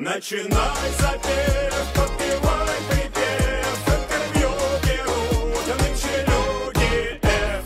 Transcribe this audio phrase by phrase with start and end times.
[0.00, 4.50] Начинай запев, подпевай припев, интервью
[4.86, 7.64] берут нынче люди F.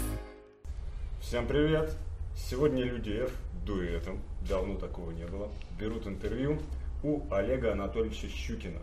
[1.20, 1.94] Всем привет!
[2.34, 3.32] Сегодня люди F
[3.66, 6.58] дуэтом, давно такого не было, берут интервью
[7.02, 8.80] у Олега Анатольевича Щукина,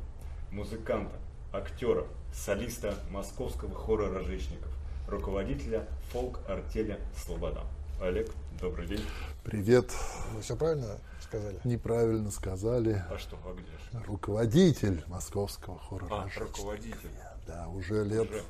[0.52, 1.16] музыканта,
[1.52, 4.70] актера, солиста Московского хора рожечников,
[5.07, 7.63] руководителя фолк-артеля «Слобода».
[8.00, 8.29] Олег,
[8.61, 9.01] добрый день.
[9.43, 9.91] Привет.
[10.33, 11.59] Вы все правильно сказали?
[11.63, 13.03] Неправильно сказали.
[13.09, 14.05] А что, а где же?
[14.05, 16.07] Руководитель московского хора.
[16.09, 17.09] А, руководитель.
[17.47, 18.43] Да, уже лет Уже.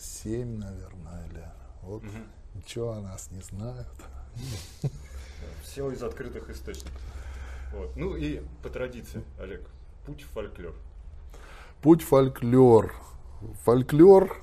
[0.00, 1.44] семь, наверное, или
[1.82, 2.02] вот.
[2.54, 3.86] Ничего о нас не знают.
[5.62, 7.00] Все из открытых источников.
[7.72, 7.94] Вот.
[7.96, 9.68] Ну и по традиции, Олег,
[10.06, 10.74] путь в фольклор.
[11.82, 12.94] Путь фольклор.
[13.64, 14.40] Фольклор.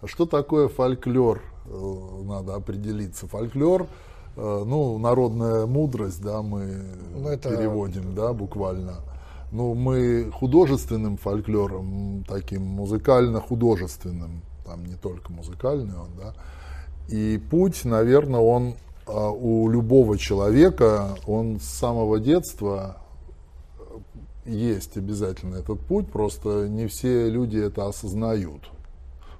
[0.00, 1.42] А что такое фольклор?
[1.68, 3.26] Э, Надо определиться.
[3.28, 3.86] Фольклор,
[4.36, 6.82] э, ну, народная мудрость, да, мы
[7.14, 8.96] Ну, это- переводим, да, буквально.
[9.52, 16.34] Ну, мы художественным фольклором, таким музыкально-художественным, там не только музыкальный он, да.
[17.08, 18.74] И путь, наверное, он
[19.08, 22.96] а, у любого человека, он с самого детства
[24.44, 28.62] есть обязательно этот путь, просто не все люди это осознают.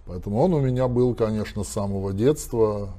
[0.07, 2.91] Поэтому он у меня был, конечно, с самого детства.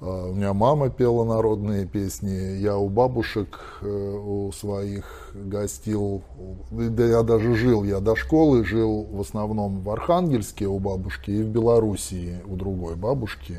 [0.00, 6.22] А, У меня мама пела народные песни, я у бабушек э, у своих гостил,
[6.70, 11.42] да я даже жил, я до школы жил в основном в Архангельске у бабушки и
[11.42, 13.58] в Белоруссии у другой бабушки.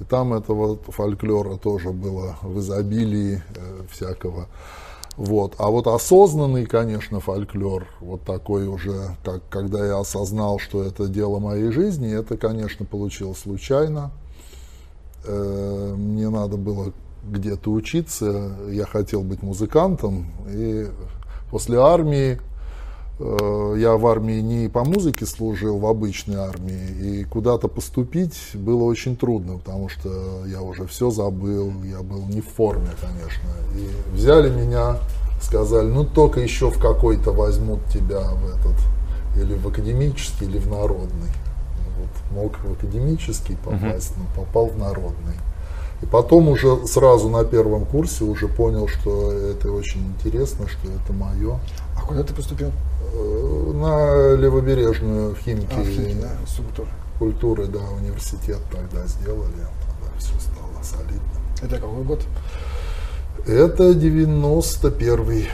[0.00, 4.46] И там этого фольклора тоже было в изобилии э, всякого.
[5.16, 5.54] Вот.
[5.58, 11.38] А вот осознанный, конечно, фольклор, вот такой уже, как, когда я осознал, что это дело
[11.38, 14.10] моей жизни, это, конечно, получилось случайно.
[15.24, 16.92] Э, Мне надо было
[17.24, 20.86] где-то учиться, я хотел быть музыкантом, и
[21.50, 22.38] после армии,
[23.18, 29.16] я в армии не по музыке служил, в обычной армии, и куда-то поступить было очень
[29.16, 33.48] трудно, потому что я уже все забыл, я был не в форме, конечно.
[33.74, 34.98] И взяли меня,
[35.40, 38.76] сказали, ну только еще в какой-то возьмут тебя в этот,
[39.36, 41.30] или в академический, или в народный.
[41.98, 45.36] Вот, мог в академический попасть, но попал в народный.
[46.02, 51.14] И потом уже сразу на первом курсе уже понял, что это очень интересно, что это
[51.14, 51.58] мое.
[51.96, 52.70] А куда ты поступил?
[53.74, 56.86] На левобережную в Химки, А, в да, инструктор.
[57.18, 61.20] культуры, да, университет тогда сделали, тогда все стало солидно.
[61.62, 62.20] Это какой год?
[63.46, 65.48] Это 91-й.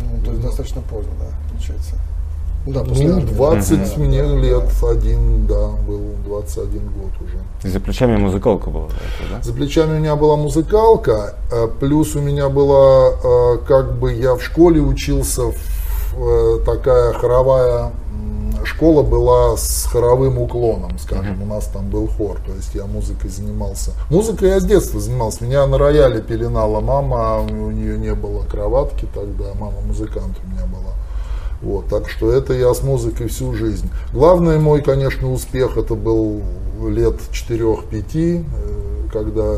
[0.00, 1.94] Ну, то есть достаточно поздно, да, получается.
[2.66, 3.32] Ну да, после Ну, армии.
[3.34, 7.38] 20 мне лет, один, да, был 21 год уже.
[7.64, 8.88] И за плечами музыкалка была,
[9.30, 9.42] да?
[9.42, 14.34] За плечами у меня была музыкалка, э, плюс у меня была, э, как бы я
[14.34, 15.56] в школе учился, в,
[16.64, 17.92] такая хоровая
[18.64, 23.30] школа была с хоровым уклоном, скажем, у нас там был хор, то есть я музыкой
[23.30, 23.92] занимался.
[24.10, 29.06] Музыкой я с детства занимался, меня на рояле пеленала мама, у нее не было кроватки
[29.14, 30.94] тогда, мама музыкант у меня была.
[31.60, 33.90] Вот, так что это я с музыкой всю жизнь.
[34.12, 36.42] Главный мой, конечно, успех это был
[36.86, 37.84] лет 4-5,
[38.14, 39.56] э, когда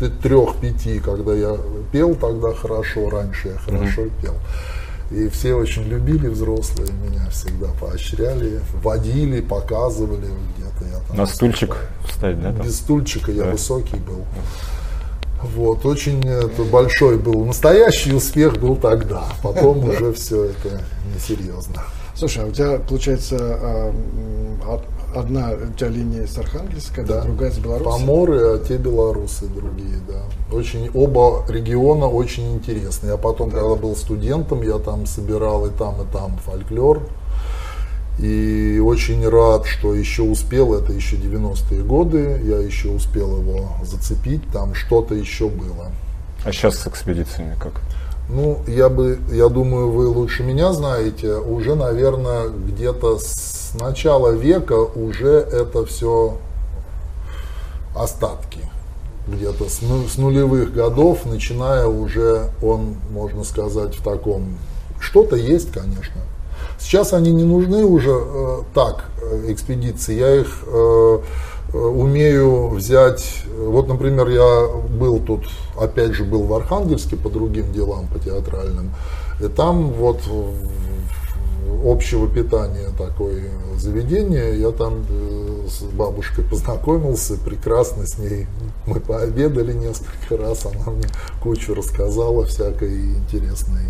[0.00, 1.56] 3-5, когда я
[1.92, 4.34] пел тогда хорошо, раньше я хорошо пел.
[5.14, 10.84] И все очень любили взрослые меня, всегда поощряли, водили, показывали где-то.
[10.90, 11.76] Я там На стульчик
[12.08, 12.52] встать, да?
[12.52, 12.66] там?
[12.66, 13.50] без стульчика я Да.
[13.50, 14.24] высокий был.
[15.42, 17.44] Вот, очень это большой был.
[17.44, 19.24] Настоящий успех был тогда.
[19.42, 20.80] Потом уже все это
[21.14, 21.82] несерьезно.
[22.14, 23.94] Слушай, а у тебя, получается, а,
[25.14, 27.22] одна у тебя линия с Архангельска, Да.
[27.22, 27.84] другая с Беларуси?
[27.84, 30.22] Поморы, а те белорусы другие, да.
[30.56, 33.12] Очень, оба региона очень интересные.
[33.12, 37.02] Я потом, когда был студентом, я там собирал и там, и там фольклор.
[38.18, 44.42] И очень рад, что еще успел, это еще 90-е годы, я еще успел его зацепить,
[44.52, 45.90] там что-то еще было.
[46.44, 47.80] А сейчас с экспедициями как?
[48.28, 54.74] Ну, я бы, я думаю, вы лучше меня знаете, уже, наверное, где-то с начала века
[54.74, 56.38] уже это все
[57.94, 58.60] остатки.
[59.28, 64.56] Где-то с, ну- с нулевых годов, начиная уже, он, можно сказать, в таком...
[64.98, 66.20] Что-то есть, конечно.
[66.78, 70.18] Сейчас они не нужны уже э, так, э, экспедиции.
[70.18, 71.18] Я их э,
[71.72, 73.44] умею взять.
[73.58, 75.46] Вот, например, я был тут,
[75.78, 78.90] опять же, был в Архангельске по другим делам, по театральным.
[79.40, 80.20] И там вот
[81.84, 84.58] общего питания такое заведение.
[84.60, 88.46] Я там э, с бабушкой познакомился, прекрасно с ней.
[88.86, 91.06] Мы пообедали несколько раз, она мне
[91.42, 93.86] кучу рассказала всякой интересной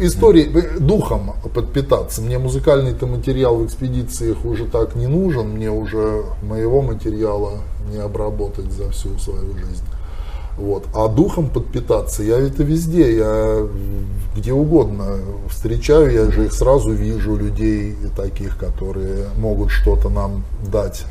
[0.00, 2.22] истории, духом подпитаться.
[2.22, 7.60] Мне музыкальный-то материал в экспедициях уже так не нужен, мне уже моего материала
[7.90, 9.84] не обработать за всю свою жизнь.
[10.56, 10.84] Вот.
[10.94, 13.66] А духом подпитаться, я это везде, я
[14.36, 21.04] где угодно встречаю, я же их сразу вижу, людей таких, которые могут что-то нам дать.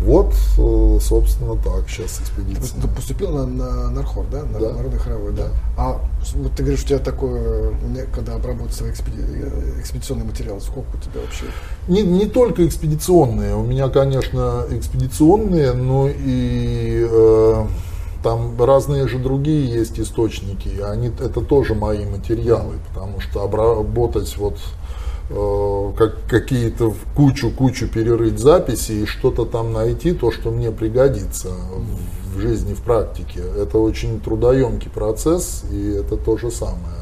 [0.00, 2.80] Вот, э, собственно, так сейчас экспедиция.
[2.82, 4.42] Ты поступил на, на Нархор, да?
[4.42, 4.72] На Да.
[4.74, 5.48] Народный хоровой, да?
[5.78, 6.00] А
[6.34, 7.72] вот ты говоришь, у тебя такое,
[8.14, 11.46] когда обработать свои экспеди- э, экспедиционные материалы, сколько у тебя вообще?
[11.88, 17.66] Не, не только экспедиционные, у меня, конечно, экспедиционные, но и э,
[18.22, 24.58] там разные же другие есть источники, они, это тоже мои материалы, потому что обработать вот
[25.28, 31.48] как, какие-то в кучу-кучу перерыть записи и что-то там найти, то, что мне пригодится
[32.34, 36.96] в, жизни, в практике, это очень трудоемкий процесс, и это то же самое.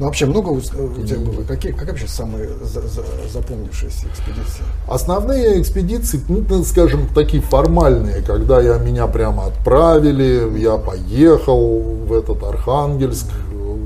[0.00, 1.44] Ну, вообще много у, тебя было?
[1.44, 4.64] Какие, как вообще самые за- за- запомнившиеся экспедиции?
[4.88, 12.42] Основные экспедиции, ну, скажем, такие формальные, когда я, меня прямо отправили, я поехал в этот
[12.42, 13.76] Архангельск, э,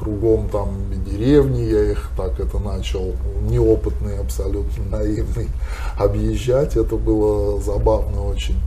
[0.00, 0.68] кругом там
[1.16, 3.12] деревни, я их так это начал,
[3.48, 5.48] неопытный, абсолютно наивный,
[5.98, 8.60] объезжать, это было забавно очень.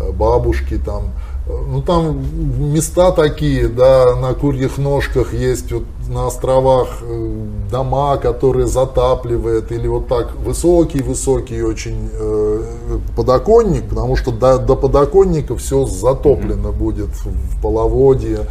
[0.00, 1.12] Э, Бабушки там,
[1.46, 8.16] э, ну там места такие, да, на курьих ножках есть вот на островах э, дома,
[8.16, 12.62] которые затапливает, или вот так высокий-высокий очень э,
[13.16, 18.46] подоконник, потому что до, до подоконника все затоплено будет в половодье.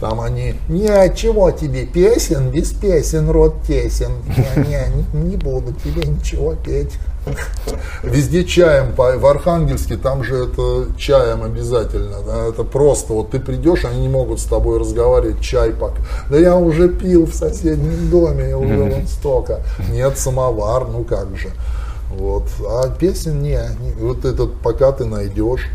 [0.00, 4.12] Там они, не, чего тебе, песен, без песен рот тесен.
[4.56, 4.64] Не,
[5.14, 6.92] не, не, буду тебе ничего петь.
[8.02, 12.18] Везде чаем, в Архангельске, там же это чаем обязательно.
[12.26, 15.96] да, это просто, вот ты придешь, они не могут с тобой разговаривать, чай пока.
[16.30, 19.62] Да я уже пил в соседнем доме, я уже вот столько.
[19.90, 21.48] Нет, самовар, ну как же.
[22.10, 22.44] Вот.
[22.68, 23.92] А песен не, не.
[23.98, 25.68] вот этот пока ты найдешь.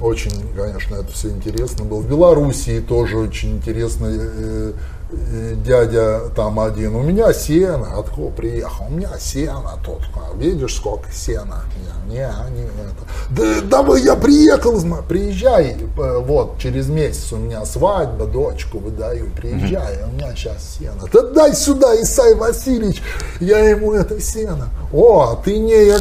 [0.00, 2.00] Очень, конечно, это все интересно было.
[2.00, 4.06] В Белоруссии тоже очень интересно.
[4.08, 4.72] э,
[5.10, 10.02] э, Дядя там один, у меня сено, откуда приехал, у меня сено тут,
[10.36, 11.62] видишь, сколько сена,
[12.06, 12.20] не, не,
[12.54, 13.06] не это.
[13.30, 14.78] Да, давай я приехал,
[15.08, 21.08] приезжай, э, вот, через месяц у меня свадьба, дочку выдаю, приезжай, у меня сейчас сено.
[21.12, 23.02] Да дай сюда, Исай Васильевич,
[23.40, 24.68] я ему это сено.
[24.92, 25.94] О, а ты не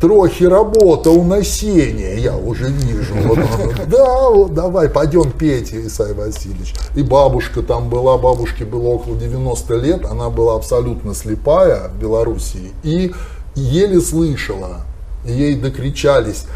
[0.00, 3.14] трохи работал на сене, я уже вижу.
[3.24, 6.74] Вот он, да, вот давай, пойдем петь, Исай Васильевич.
[6.94, 12.72] И бабушка там была, бабушке было около 90 лет, она была абсолютно слепая в Белоруссии
[12.82, 13.12] и
[13.54, 14.78] еле слышала.
[15.26, 16.46] И ей докричались,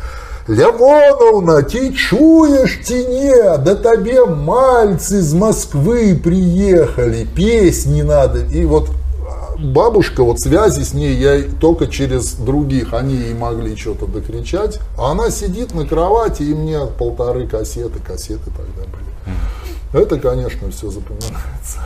[0.49, 3.59] Лямоновна, ти чуешь ці не?
[3.59, 8.41] Да тебе мальцы из Москвы приехали, песни надо.
[8.53, 8.91] И вот
[9.65, 15.13] бабушка, вот связи с ней я только через других, они ей могли что-то докричать, а
[15.13, 20.03] она сидит на кровати, и мне полторы кассеты, кассеты тогда были.
[20.03, 21.79] Это, конечно, все запоминается.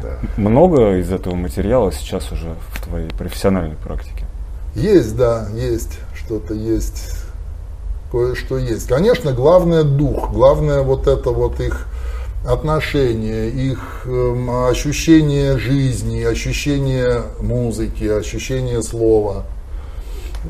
[0.36, 4.24] Много из этого материала сейчас уже в твоей профессиональной практике?
[4.74, 7.16] Есть, да, есть, что-то есть,
[8.12, 8.86] кое-что есть.
[8.86, 11.88] Конечно, главное дух, главное вот это вот их
[12.48, 19.44] отношение, их эм, ощущение жизни, ощущение музыки, ощущение слова.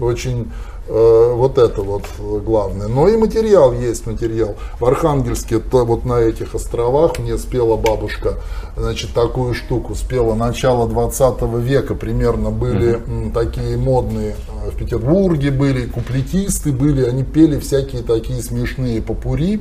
[0.00, 0.52] Очень
[0.86, 2.86] э, вот это вот главное.
[2.86, 4.54] Но и материал есть материал.
[4.78, 8.34] В Архангельске, то вот на этих островах мне спела бабушка,
[8.76, 9.96] значит, такую штуку.
[9.96, 17.02] Спела начало 20 века примерно были м, такие модные э, в Петербурге были, куплетисты были,
[17.02, 19.60] они пели всякие такие смешные попури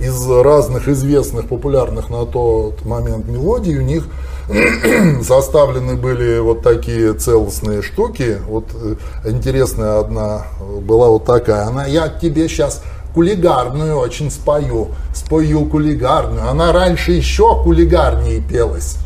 [0.00, 4.06] из разных известных, популярных на тот момент мелодий, у них
[5.22, 8.38] составлены были вот такие целостные штуки.
[8.48, 10.46] Вот э, интересная одна
[10.82, 11.66] была вот такая.
[11.66, 12.82] Она, я тебе сейчас
[13.14, 16.48] кулигарную очень спою, спою кулигарную.
[16.48, 18.96] Она раньше еще кулигарнее пелась,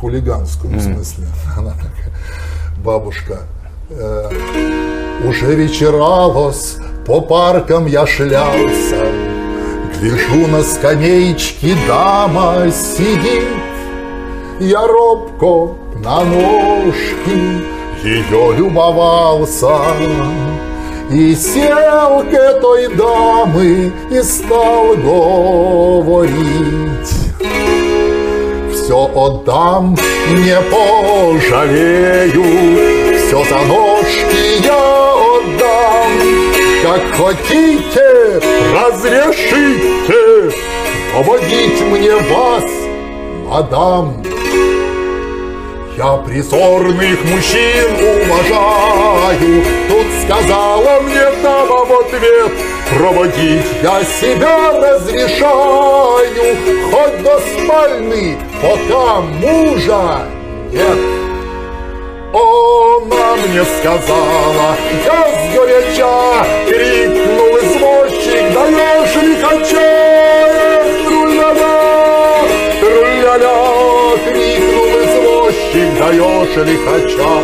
[0.00, 1.26] хулиганскую в смысле.
[1.56, 2.12] Она такая,
[2.82, 3.40] бабушка.
[3.90, 4.30] э,
[5.24, 9.06] уже вечералось, по паркам я шлялся,
[10.00, 13.44] Гляжу на скамеечке, дама сидит,
[14.58, 17.60] Я робко на ножки
[18.02, 19.76] ее любовался.
[21.10, 26.30] И сел к этой дамы и стал говорить.
[28.72, 29.98] Все отдам,
[30.30, 32.44] не пожалею,
[33.18, 36.39] все за ножки я отдам.
[36.82, 38.40] Как хотите,
[38.74, 40.00] разрешите
[41.12, 42.64] проводить мне вас,
[43.46, 44.22] мадам.
[45.96, 47.90] Я призорных мужчин
[48.24, 52.52] уважаю, Тут сказала мне дама в ответ,
[52.88, 56.56] Проводить я себя разрешаю,
[56.90, 60.22] Хоть до спальни, пока мужа
[60.72, 61.29] нет.
[62.32, 65.20] Она мне сказала, я
[65.50, 66.46] сгоряча!
[66.68, 69.90] Крикнул извозчик, даешь лихача,
[71.06, 72.44] тру-ля-ля,
[72.80, 73.58] тру-ля-ля,
[74.28, 77.34] крикнул извозчик, даешь лихача.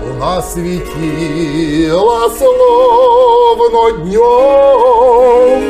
[0.00, 5.60] Луна светила словно днем,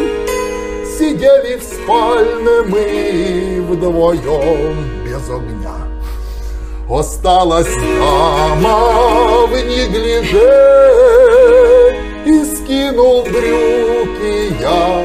[0.99, 5.92] Сидели в спальне мы вдвоем без огня.
[6.93, 10.53] Осталась дама в неглиже
[12.27, 14.53] И скинул брюки.
[14.61, 15.03] Я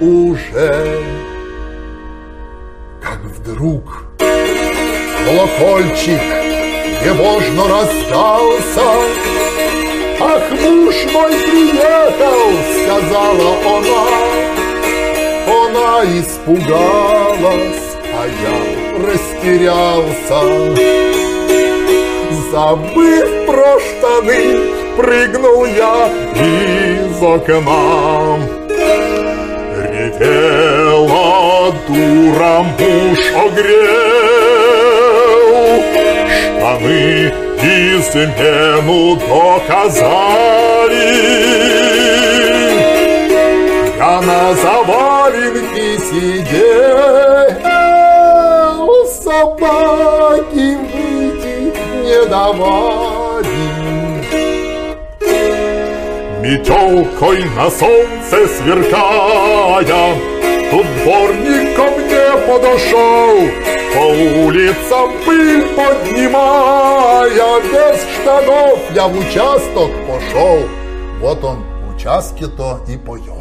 [0.00, 1.00] уже
[3.00, 6.20] Как вдруг колокольчик
[7.00, 8.90] тревожно раздался.
[10.20, 12.52] Ах, муж мой приехал,
[12.82, 14.06] сказала она.
[15.46, 18.56] Она испугалась а я
[19.06, 20.40] растерялся.
[22.50, 24.42] Забыв про штаны,
[24.96, 28.38] прыгнул я из окна.
[29.92, 34.02] Ревела дура, муж огрел,
[36.60, 40.52] штаны измену доказали.
[43.98, 44.54] Я на
[56.62, 60.14] Метелкой на солнце сверкая,
[60.70, 63.36] Тут дворник ко мне подошел,
[63.92, 64.04] По
[64.46, 70.60] улицам пыль поднимая, Без штанов я в участок пошел.
[71.20, 73.32] Вот он в участке-то и поет.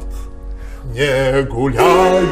[0.86, 2.24] Не гулять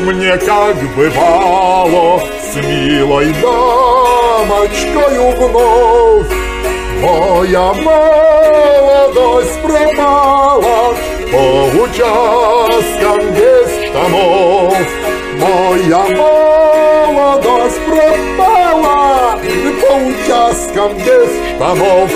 [0.00, 2.20] мне, как бывало,
[2.52, 6.51] С милой дамочкою вновь.
[7.02, 10.94] Моя молодость пропала
[11.32, 14.78] По участкам без штанов.
[15.40, 19.36] Моя молодость пропала
[19.80, 22.10] По участкам без штанов.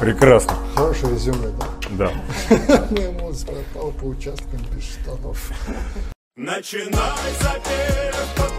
[0.00, 0.56] Прекрасно.
[0.74, 1.66] Хорошее резюме, да?
[1.90, 2.10] Да.
[2.90, 5.52] Моя молодость пропала по участкам без штанов.
[6.34, 6.90] Начинай
[7.40, 8.51] запев,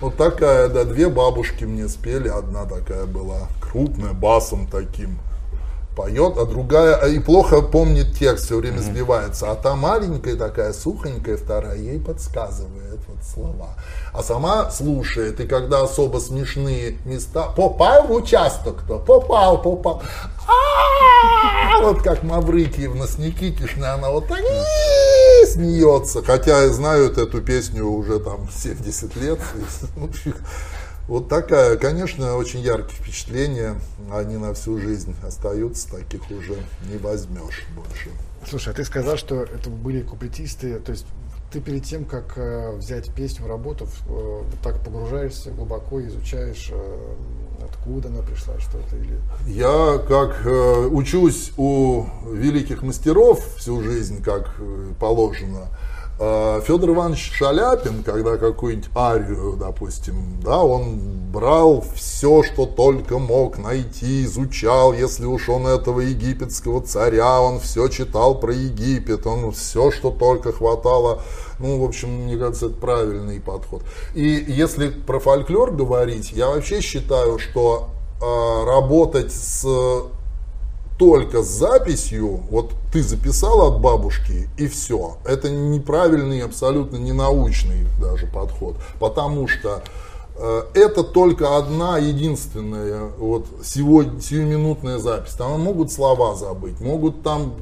[0.00, 2.28] Вот такая, да, две бабушки мне спели.
[2.28, 5.18] Одна такая была крупная, басом таким
[5.96, 9.50] поет, а другая, а и плохо помнит текст, все время сбивается.
[9.50, 13.68] А та маленькая такая, сухонькая вторая, ей подсказывает вот слова.
[14.12, 20.02] А сама слушает, и когда особо смешные места, попал в участок-то, попал, попал.
[20.46, 24.40] А, Вот как Маврикиевна с Никитишной, она вот так
[25.44, 26.22] Смеется.
[26.22, 29.38] Хотя я знаю эту песню уже там 70 лет.
[29.96, 30.10] Ну,
[31.08, 33.76] Вот такая, конечно, очень яркие впечатления.
[34.12, 36.56] Они на всю жизнь остаются, таких уже
[36.90, 38.10] не возьмешь больше.
[38.48, 41.06] Слушай, а ты сказал, что это были куплетисты, то есть
[41.52, 47.14] ты перед тем, как э, взять песню в работу, э, так погружаешься глубоко, изучаешь, э,
[47.86, 49.18] откуда она пришла, что это или...
[49.46, 55.68] Я как э, учусь у великих мастеров всю жизнь, как э, положено,
[56.18, 60.98] Федор Иванович Шаляпин, когда какую-нибудь арию, допустим, да, он
[61.30, 67.88] брал все, что только мог найти, изучал, если уж он этого египетского царя, он все
[67.88, 71.20] читал про Египет, он все, что только хватало,
[71.58, 73.82] ну, в общем, мне кажется, это правильный подход.
[74.14, 77.90] И если про фольклор говорить, я вообще считаю, что
[78.22, 79.66] э, работать с
[80.98, 85.18] только с записью, вот ты записал от бабушки и все.
[85.24, 88.76] Это неправильный, абсолютно ненаучный даже подход.
[88.98, 89.82] Потому что
[90.38, 95.32] Это только одна единственная вот сегодня, сиюминутная запись.
[95.32, 97.54] Там могут слова забыть, могут там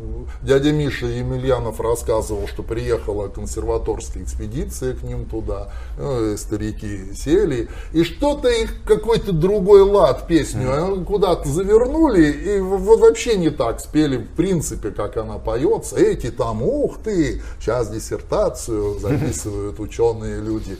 [0.43, 8.04] дядя Миша Емельянов рассказывал, что приехала консерваторская экспедиция к ним туда, ну, старики сели, и
[8.04, 14.19] что-то их какой-то другой лад песню э, куда-то завернули, и вот вообще не так спели,
[14.19, 15.97] в принципе, как она поется.
[15.97, 20.76] Эти там, ух ты, сейчас диссертацию записывают ученые люди.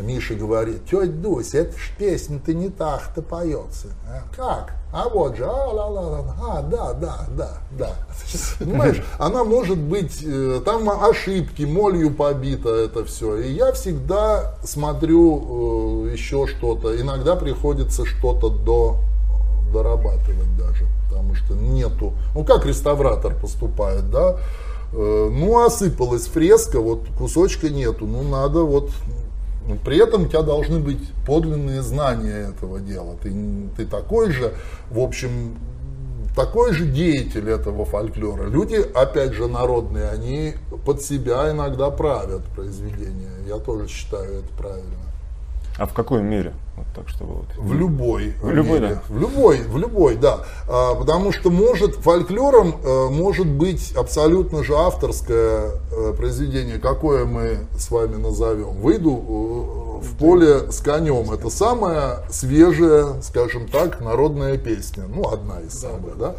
[0.00, 3.88] Миша говорит, тетя Дуся, это ж песня-то не так-то поется.
[4.08, 4.74] А, Как?
[4.92, 7.92] А вот же, а, ла, ла, ла, а, да, да, да, да.
[8.58, 13.36] Понимаешь, она может быть, э, там ошибки, молью побито это все.
[13.36, 16.98] И я всегда смотрю э, еще что-то.
[17.00, 18.96] Иногда приходится что-то до,
[19.72, 22.12] дорабатывать даже, потому что нету.
[22.34, 24.36] Ну, как реставратор поступает, да?
[24.92, 28.90] Э, Ну, осыпалась фреска, вот кусочка нету, ну, надо вот
[29.66, 33.16] ну, При этом у тебя должны быть подлинные знания этого дела.
[33.22, 33.32] Ты,
[33.76, 34.54] ты такой же,
[34.90, 35.56] в общем,
[36.36, 38.48] такой же деятель этого фольклора.
[38.48, 40.54] Люди, опять же, народные, они
[40.84, 43.32] под себя иногда правят произведения.
[43.46, 44.96] Я тоже считаю это правильно.
[45.78, 46.52] А в какой мере?
[46.76, 47.46] Вот так, чтобы вот...
[47.56, 48.34] В любой.
[48.42, 49.02] В любой, да?
[49.08, 50.40] В любой, в любой, да.
[50.68, 57.66] А, потому что может, фольклором э, может быть абсолютно же авторское э, произведение, какое мы
[57.78, 58.80] с вами назовем.
[58.82, 61.32] Выйду э, в поле с конем.
[61.32, 65.04] Это самая свежая, скажем так, народная песня.
[65.08, 66.34] Ну, одна из самых, да.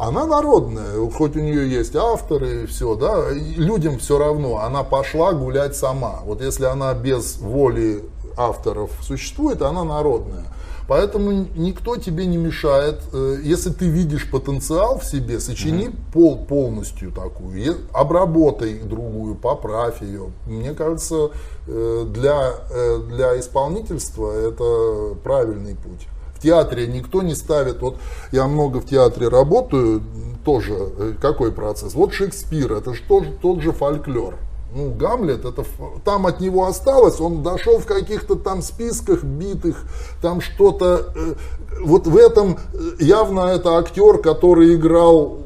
[0.00, 4.82] Она народная, хоть у нее есть авторы и все, да, и людям все равно, она
[4.82, 6.20] пошла гулять сама.
[6.24, 8.02] Вот если она без воли
[8.34, 10.46] авторов существует, она народная.
[10.88, 17.12] Поэтому никто тебе не мешает, э, если ты видишь потенциал в себе, сочини пол, полностью
[17.12, 20.30] такую, обработай другую, поправь ее.
[20.46, 21.28] Мне кажется,
[21.66, 26.08] э, для, э, для исполнительства это правильный путь.
[26.40, 27.98] В театре никто не ставит, вот
[28.32, 30.02] я много в театре работаю,
[30.42, 31.92] тоже э, какой процесс?
[31.92, 34.36] Вот Шекспир, это же тот, тот же фольклор.
[34.74, 35.66] Ну, Гамлет, это
[36.02, 39.84] там от него осталось, он дошел в каких-то там списках битых,
[40.22, 41.12] там что-то.
[41.14, 41.34] э,
[41.82, 45.40] Вот в этом э, явно это актер, который играл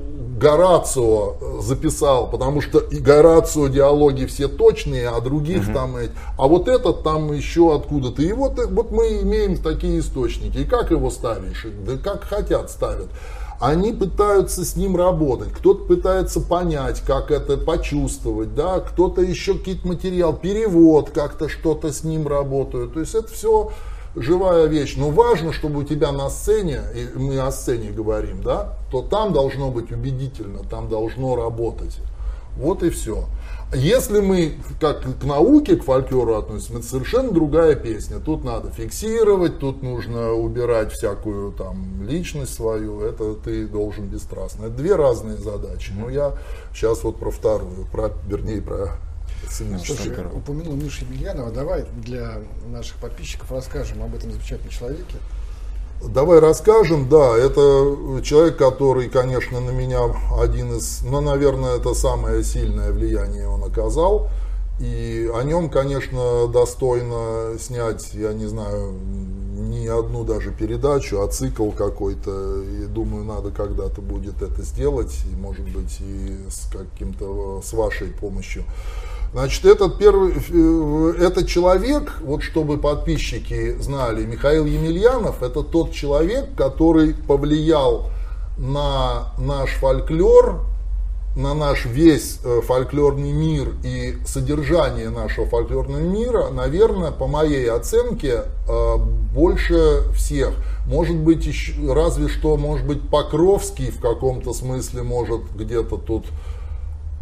[0.44, 6.12] Горацио записал, потому что и Горацио диалоги все точные, а других там эти.
[6.36, 8.20] А вот этот там еще откуда-то.
[8.20, 10.58] И вот, э, вот мы имеем такие источники.
[10.58, 11.66] И как его ставишь?
[11.86, 13.08] Да как хотят ставят.
[13.58, 19.88] Они пытаются с ним работать, кто-то пытается понять, как это почувствовать, да, кто-то еще какие-то
[19.88, 22.92] материал, перевод, как-то что-то с ним работают.
[22.92, 23.70] То есть это все
[24.16, 24.94] живая вещь.
[24.96, 29.32] Но важно, чтобы у тебя на сцене, и мы о сцене говорим, да, то там
[29.32, 31.98] должно быть убедительно, там должно работать.
[32.56, 33.24] Вот и все.
[33.74, 38.20] Если мы как к науке, к фольклору относимся, это совершенно другая песня.
[38.20, 43.00] Тут надо фиксировать, тут нужно убирать всякую там личность свою.
[43.00, 44.66] Это ты должен бесстрастно.
[44.66, 45.92] Это две разные задачи.
[45.98, 46.34] Но я
[46.72, 48.90] сейчас вот про вторую, про, вернее, про.
[49.50, 51.50] Слушай, упомянул Мишу Емельянова.
[51.50, 55.16] Давай для наших подписчиков расскажем об этом замечательном человеке.
[56.02, 60.00] Давай расскажем, да, это человек, который, конечно, на меня
[60.38, 64.28] один из, ну, наверное, это самое сильное влияние он оказал.
[64.80, 68.92] И о нем, конечно, достойно снять, я не знаю,
[69.54, 72.62] не одну даже передачу, а цикл какой-то.
[72.62, 78.08] И думаю, надо когда-то будет это сделать, и, может быть, и с каким-то, с вашей
[78.08, 78.64] помощью.
[79.34, 86.54] Значит, этот первый, э, этот человек, вот чтобы подписчики знали, Михаил Емельянов, это тот человек,
[86.56, 88.10] который повлиял
[88.56, 90.60] на наш фольклор,
[91.34, 98.42] на наш весь э, фольклорный мир и содержание нашего фольклорного мира, наверное, по моей оценке,
[98.68, 98.96] э,
[99.34, 100.54] больше всех.
[100.86, 106.24] Может быть, еще, разве что, может быть, Покровский в каком-то смысле может где-то тут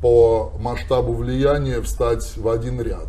[0.03, 3.09] по масштабу влияния встать в один ряд.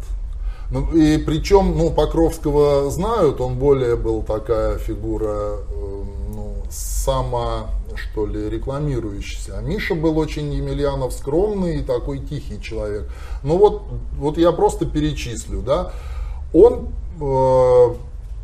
[0.71, 6.03] Ну, и причем, ну, Покровского знают, он более был такая фигура, э,
[6.34, 9.58] ну, сама, что ли, рекламирующаяся.
[9.58, 13.10] А Миша был очень Емельянов скромный и такой тихий человек.
[13.43, 13.84] Ну вот,
[14.17, 15.91] вот я просто перечислю, да.
[16.53, 17.95] Он э,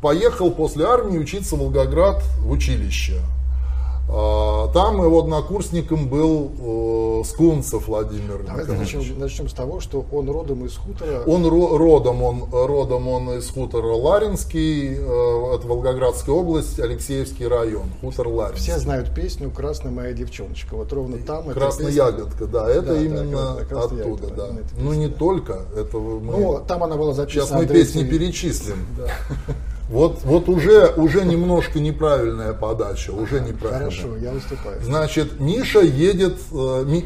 [0.01, 3.21] поехал после армии учиться в Волгоград в училище.
[4.11, 6.51] А, Там его однокурсником был
[7.21, 8.93] э, Скунцев Владимир Николаевич.
[8.95, 11.21] начнем, начнем с того, что он родом из хутора.
[11.27, 17.83] Он ро- родом, он родом он из хутора Ларинский, э, это Волгоградская область, Алексеевский район,
[18.01, 18.71] хутор Ларинский.
[18.71, 20.75] Все знают песню «Красная моя девчоночка».
[20.75, 24.45] Вот ровно там Красная песня- ягодка, да, это Да, да, именно красная оттуда, ягодка, да.
[24.47, 24.99] эта Ну песня.
[25.01, 28.19] не только, это мы Ну, там она была записана сейчас мы Андреем песни Севериным.
[28.19, 28.77] перечислим.
[29.89, 33.89] Вот, вот уже, уже немножко неправильная подача, уже неправильная.
[33.89, 34.81] Хорошо, я выступаю.
[34.83, 37.05] Значит, Миша едет, э, Ми-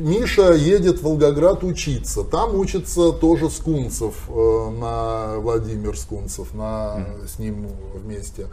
[0.00, 2.22] Миша едет в Волгоград учиться.
[2.22, 8.46] Там учится тоже Скунцев, э, на Владимир Скунцев, на, с ним вместе.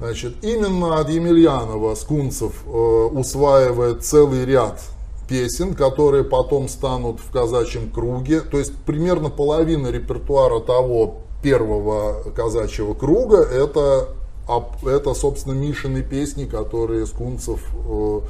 [0.00, 4.82] Значит, именно от Емельянова Скунцев э, усваивает целый ряд
[5.28, 8.40] песен, которые потом станут в казачьем круге.
[8.40, 14.08] То есть примерно половина репертуара того первого казачьего круга это,
[14.86, 18.20] это собственно, Мишины песни, которые Скунцев э,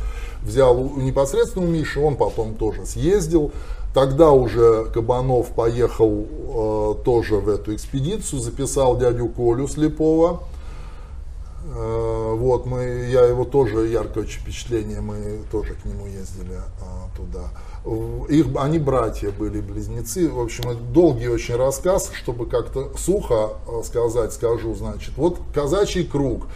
[0.42, 3.52] взял непосредственно у Миши, он потом тоже съездил.
[3.92, 10.42] Тогда уже Кабанов поехал э, тоже в эту экспедицию, записал дядю Колю Слепого.
[11.76, 17.50] Э, Вот, мы, я его тоже, яркое впечатление, мы тоже к нему ездили а, туда.
[17.50, 17.69] В-
[18.28, 20.28] Их, они братья были, близнецы.
[20.28, 25.12] В общем, это долгий очень рассказ, чтобы как-то сухо э, сказать, скажу, значит.
[25.16, 26.46] Вот казачий круг.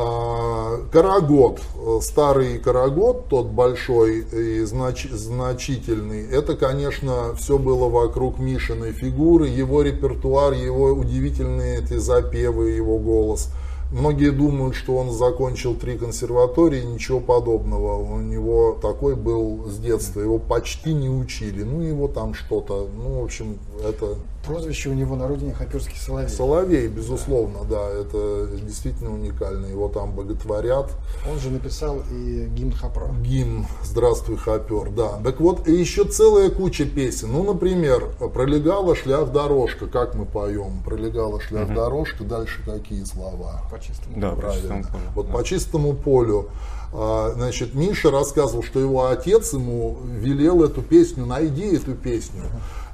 [0.00, 8.38] А, Карагод, э, старый Карагод, тот большой и знач- значительный, это, конечно, все было вокруг
[8.38, 13.48] Мишиной фигуры, его репертуар, его удивительные эти запевы, его голос.
[13.90, 17.96] Многие думают, что он закончил три консерватории, ничего подобного.
[17.96, 21.62] У него такой был с детства, его почти не учили.
[21.62, 24.16] Ну, его там что-то, ну, в общем, это
[24.48, 26.28] Прозвище у него на родине Хоперский Соловей.
[26.30, 29.66] Соловей, безусловно, да, это действительно уникально.
[29.66, 30.90] Его там боготворят.
[31.30, 33.08] Он же написал и гимн Хапра.
[33.22, 35.20] Гимн «Здравствуй, хопер», да.
[35.22, 37.30] Так вот, и еще целая куча песен.
[37.30, 40.82] Ну, например, «Пролегала шлях дорожка», как мы поем.
[40.82, 43.62] «Пролегала шлях дорожка», дальше какие слова?
[43.70, 44.18] По чистому.
[44.18, 44.60] Да, по Правильно.
[44.60, 45.12] чистому полю.
[45.14, 45.32] Вот да.
[45.32, 46.48] по чистому полю.
[46.92, 52.42] А, Значит, Миша рассказывал, что его отец ему велел эту песню, найди эту песню.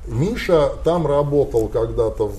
[0.07, 2.35] Миша там работал когда-то в,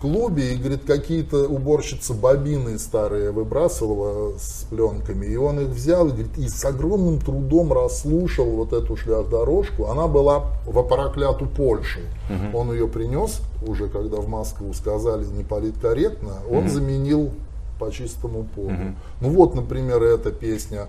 [0.00, 5.26] клубе и, говорит, какие-то уборщицы бобины старые выбрасывала с пленками.
[5.26, 9.86] И он их взял и, говорит, и с огромным трудом расслушал вот эту шлях-дорожку.
[9.86, 12.00] Она была в прокляту Польшу.
[12.54, 16.36] Он ее принес уже, когда в Москву сказали не политкорректно.
[16.50, 17.30] Он заменил
[17.80, 18.72] по чистому полу.
[19.20, 20.86] Ну вот, например, эта песня.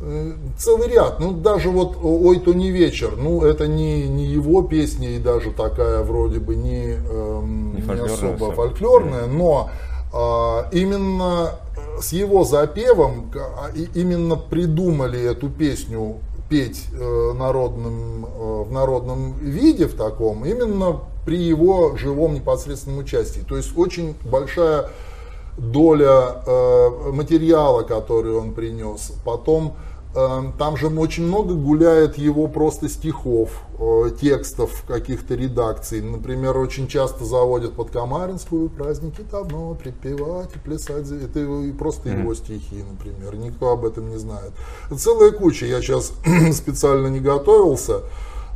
[0.00, 4.62] Э, Целый ряд, ну даже вот «Ой, то не вечер», ну это не, не его
[4.62, 8.52] песня и даже такая вроде бы не, эм, Не не особо особо.
[8.52, 9.70] фольклорная, но
[10.12, 11.50] а, именно
[12.00, 16.16] с его запевом а, именно придумали эту песню
[16.48, 23.42] петь э, народным, э, в народном виде в таком, именно при его живом непосредственном участии.
[23.48, 24.90] То есть очень большая
[25.58, 29.12] доля э, материала, который он принес.
[29.24, 29.74] Потом
[30.14, 36.00] э, там же очень много гуляет его просто стихов, э, текстов каких-то редакций.
[36.00, 41.06] Например, очень часто заводят под Камаринскую праздники давно припевать и плясать.
[41.10, 43.36] Это его- и просто его стихи, например.
[43.36, 44.52] Никто об этом не знает.
[44.96, 45.66] Целая куча.
[45.66, 46.12] Я сейчас
[46.52, 48.02] специально не готовился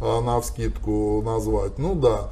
[0.02, 1.78] э, на вскидку назвать.
[1.78, 2.30] Ну да.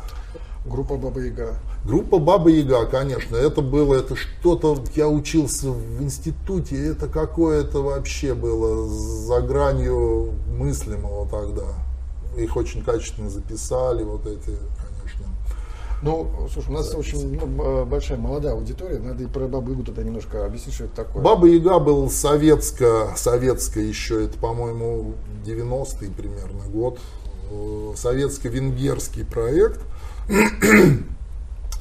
[0.64, 1.56] Группа Баба Яга.
[1.84, 8.34] Группа Баба Яга, конечно, это было, это что-то, я учился в институте, это какое-то вообще
[8.34, 11.64] было за гранью мыслимого тогда.
[12.36, 15.26] Их очень качественно записали, вот эти, конечно.
[16.02, 19.82] Ну, слушай, у нас очень ну, э, большая молодая аудитория, надо и про Бабу Ягу
[19.82, 21.20] тогда немножко объяснить, что это такое.
[21.20, 25.14] Баба Яга был советско, советско еще, это, по-моему,
[25.44, 27.00] 90-й примерно год,
[27.50, 29.80] э, советско-венгерский проект.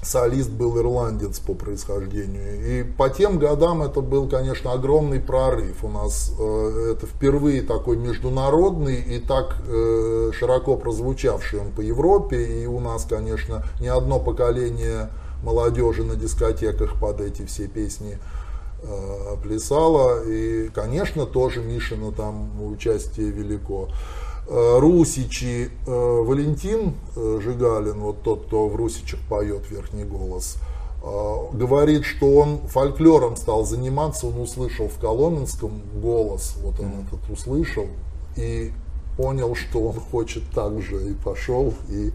[0.04, 2.80] Солист был ирландец по происхождению.
[2.80, 5.84] И по тем годам это был, конечно, огромный прорыв.
[5.84, 12.64] У нас э, это впервые такой международный и так э, широко прозвучавший он по Европе.
[12.64, 15.10] И у нас, конечно, не одно поколение
[15.44, 18.18] молодежи на дискотеках под эти все песни
[18.82, 20.24] э, плясало.
[20.26, 23.90] И, конечно, тоже Мишина там участие велико.
[24.48, 30.58] Э, Русичи, э, Валентин э, Жигалин, вот тот, кто в Русичах поет верхний голос,
[31.54, 37.88] говорит, что он фольклором стал заниматься, он услышал в Коломенском голос, вот он этот услышал,
[38.36, 38.72] и
[39.18, 42.12] понял, что он хочет так же, и пошел, и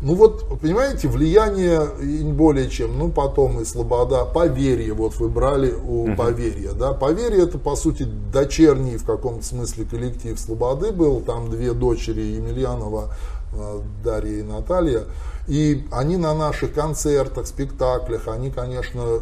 [0.00, 5.72] ну вот, понимаете, влияние не более чем, ну потом и Слобода, Поверье, вот вы брали
[5.72, 8.02] у Поверья, да, Поверье это по сути
[8.32, 13.14] дочерний в каком-то смысле коллектив Слободы был, там две дочери Емельянова,
[13.54, 15.04] э, Дарья и Наталья,
[15.46, 19.20] и они на наших концертах, спектаклях, они, конечно, э,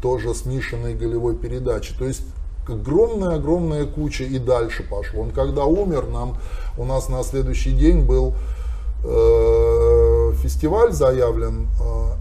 [0.00, 2.22] тоже с Мишиной голевой передачей, то есть
[2.68, 5.22] огромная-огромная куча и дальше пошло.
[5.22, 6.38] Он когда умер, нам,
[6.78, 8.34] у нас на следующий день был
[9.04, 11.68] э, фестиваль заявлен,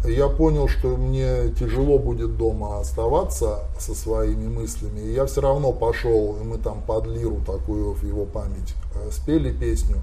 [0.05, 4.99] э, я понял, что мне тяжело будет дома оставаться со своими мыслями.
[5.01, 9.11] И я все равно пошел, и мы там под лиру такую в его память э,
[9.11, 9.97] спели песню.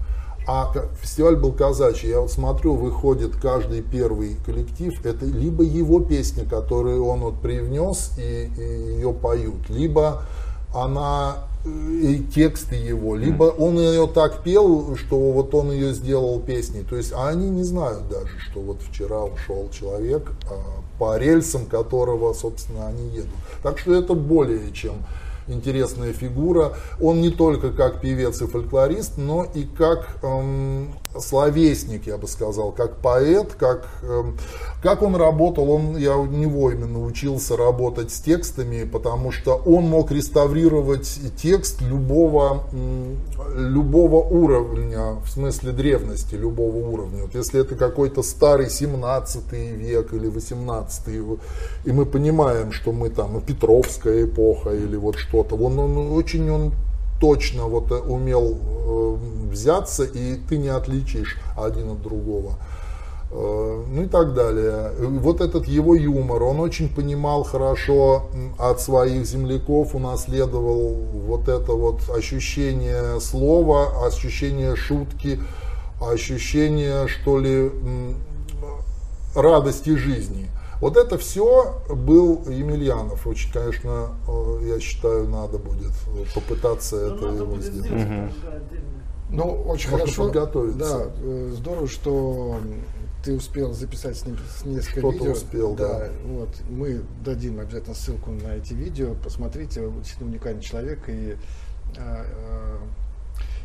[0.46, 2.08] А фестиваль был казачий.
[2.08, 5.04] Я вот смотрю, выходит каждый первый коллектив.
[5.04, 10.22] Это либо его песня, которую он вот привнес и, и ее поют, либо
[10.74, 16.84] она и тексты его, либо он ее так пел, что вот он ее сделал песней.
[16.88, 21.66] То есть а они не знают даже, что вот вчера ушел человек, а, по рельсам
[21.66, 23.30] которого, собственно, они едут.
[23.62, 24.94] Так что это более чем
[25.48, 26.74] интересная фигура.
[27.00, 32.72] Он не только как певец и фольклорист, но и как эм, словесник, я бы сказал,
[32.72, 34.36] как поэт, как, эм,
[34.82, 35.70] как он работал.
[35.70, 41.80] Он, я у него именно учился работать с текстами, потому что он мог реставрировать текст
[41.80, 42.64] любого,
[43.56, 47.22] любого уровня, в смысле древности, любого уровня.
[47.22, 51.08] Вот если это какой-то старый 17 век или 18,
[51.84, 56.72] и мы понимаем, что мы там Петровская эпоха или вот что-то, он, он очень он
[57.20, 58.87] точно вот э, умел э,
[59.58, 62.52] взяться, и ты не отличишь один от другого.
[63.30, 64.90] Э, Ну и так далее.
[65.00, 68.22] Вот этот его юмор, он очень понимал хорошо
[68.58, 70.94] от своих земляков, унаследовал
[71.26, 75.38] вот это вот ощущение слова, ощущение шутки,
[76.00, 77.70] ощущение, что ли,
[79.34, 80.46] радости жизни.
[80.80, 83.26] Вот это все был Емельянов.
[83.26, 85.92] Очень, конечно, э, я считаю, надо будет
[86.34, 87.86] попытаться Ну, это надо его будет сделать.
[87.86, 88.97] сделать, отдельно.
[89.30, 90.24] Ну, очень Можно хорошо.
[90.24, 90.78] подготовиться.
[90.78, 92.60] Да, э, здорово, что
[93.24, 95.32] ты успел записать с ним несколько Что-то видео.
[95.32, 96.08] успел, да.
[96.24, 99.14] Вот, мы дадим обязательно ссылку на эти видео.
[99.22, 101.36] Посмотрите, действительно уникальный человек и
[101.96, 102.78] э, э,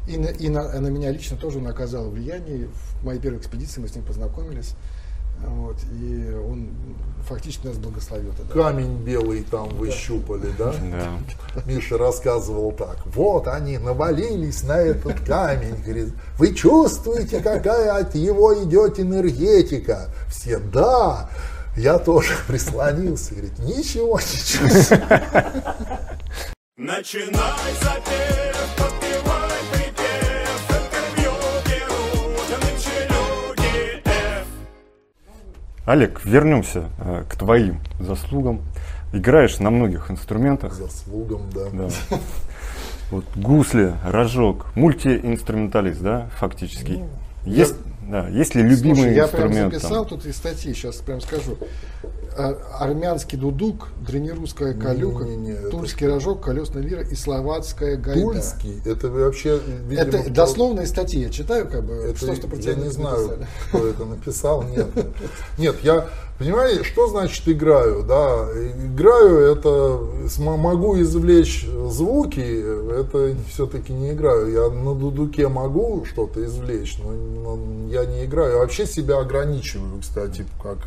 [0.08, 2.68] и, на, и на, на меня лично тоже он оказал влияние.
[3.00, 4.76] В моей первой экспедиции мы с ним познакомились.
[5.42, 6.70] Вот, и он
[7.28, 8.54] фактически нас благословил тогда.
[8.54, 10.74] Камень белый там вы щупали, да?
[10.92, 11.62] Да.
[11.66, 12.98] Миша рассказывал так.
[13.06, 15.82] Вот они навалились на этот камень.
[15.82, 20.10] Говорит, вы чувствуете, какая от его идет энергетика?
[20.30, 21.30] Все, да.
[21.76, 23.34] Я тоже прислонился.
[23.34, 25.02] Говорит, ничего не чувствую.
[26.78, 28.53] Начинай запев,
[35.86, 38.62] Олег, вернемся э, к твоим заслугам.
[39.12, 40.74] Играешь на многих инструментах.
[40.74, 41.70] Заслугам, да.
[41.72, 42.18] Да.
[43.12, 47.04] Вот гусли, рожок, мультиинструменталист, да, фактически.
[47.46, 47.76] Есть,
[48.10, 49.74] да, есть ли любимый Слушай, я прям инструмент?
[49.74, 50.18] записал там?
[50.18, 51.58] тут из статьи, сейчас прям скажу.
[52.36, 58.22] А, Армянский дудук, древнерусская калюка, Не-не-не, это тульский рожок, колесная лира и словацкая гайда.
[58.22, 62.36] Тульский, это вообще, видимо, Это кто- дословно из статьи, я читаю, как бы, Это что,
[62.36, 63.48] что я не знаю, написали.
[63.70, 64.64] кто это написал.
[64.64, 64.88] Нет,
[65.58, 66.08] нет, я
[66.40, 68.04] понимаете, что значит играю?
[68.04, 68.48] Да,
[68.86, 70.00] играю это
[70.40, 72.40] могу извлечь звуки,
[73.00, 74.52] это все-таки не играю.
[74.52, 78.54] Я на дудуке могу что-то извлечь, но, я не играю.
[78.54, 80.78] Я вообще себя ограничиваю, кстати, как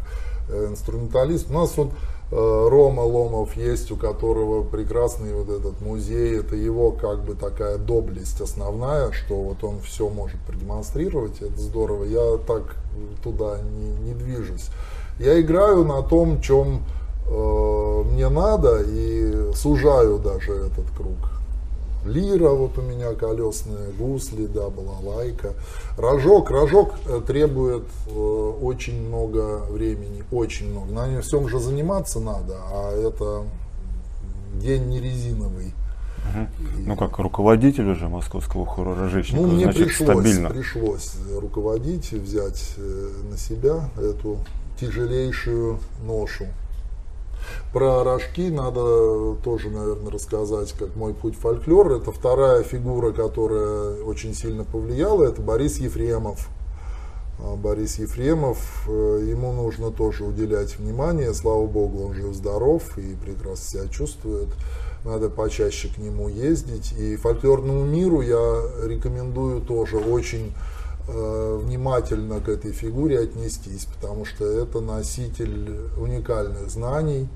[0.49, 1.51] инструменталист.
[1.51, 1.89] У нас вот
[2.31, 6.39] э, Рома Ломов есть, у которого прекрасный вот этот музей.
[6.41, 11.41] Это его как бы такая доблесть основная, что вот он все может продемонстрировать.
[11.41, 12.05] Это здорово.
[12.05, 12.77] Я так
[13.23, 14.71] туда не, не движусь.
[15.19, 16.83] Я играю на том, чем
[17.27, 21.36] э, мне надо и сужаю даже этот круг.
[22.07, 25.55] Лира вот у меня колесная, гусли, да, балалайка.
[25.99, 30.93] Рожок, рожок э, требует э, очень много времени, очень много.
[30.93, 33.45] На всем же заниматься надо, а это
[34.61, 35.73] день не резиновый.
[36.85, 40.51] Ну, как руководитель уже московского хора рожечника, Ну, мне значит, пришлось, стабильно.
[40.51, 44.39] пришлось руководить, и взять э, на себя эту
[44.79, 46.47] тяжелейшую ношу.
[47.73, 51.93] Про рожки надо тоже, наверное, рассказать, как мой путь в фольклор.
[51.93, 56.49] Это вторая фигура, которая очень сильно повлияла, это Борис Ефремов.
[57.39, 63.81] А Борис Ефремов, э, ему нужно тоже уделять внимание, слава богу, он жив-здоров и прекрасно
[63.81, 64.49] себя чувствует.
[65.05, 66.93] Надо почаще к нему ездить.
[66.99, 70.53] И фольклорному миру я рекомендую тоже очень
[71.09, 77.29] внимательно к этой фигуре отнестись, потому что это носитель уникальных знаний,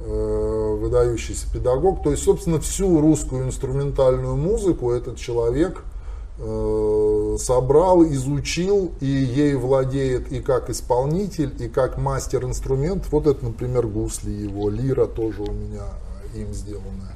[0.00, 2.02] э, выдающийся педагог.
[2.02, 5.84] То есть, собственно, всю русскую инструментальную музыку этот человек
[6.38, 13.06] э, собрал, изучил и ей владеет и как исполнитель, и как мастер инструмент.
[13.12, 15.86] Вот это, например, гусли его, лира тоже у меня
[16.34, 17.14] им сделанная.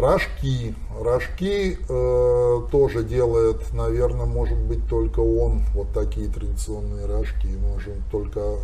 [0.00, 0.74] Рожки.
[0.98, 8.56] Рожки э, тоже делает, наверное, может быть только он, вот такие традиционные рожки, может только,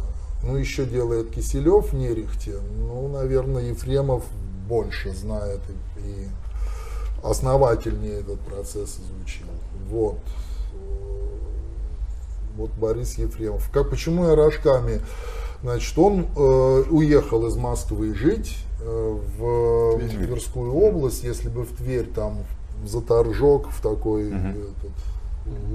[0.43, 4.25] ну еще делает Киселев в Нерехте, ну, наверное, Ефремов
[4.69, 5.61] больше знает
[5.99, 6.29] и, и
[7.23, 9.47] основательнее этот процесс изучил.
[9.89, 10.19] Вот.
[12.57, 13.71] Вот Борис Ефремов.
[13.71, 15.01] Как, почему я рожками?
[15.63, 20.27] Значит, он э, уехал из Москвы жить э, в Тверь.
[20.27, 22.39] Тверскую область, если бы в Тверь там
[22.85, 24.93] за торжок в такой этот,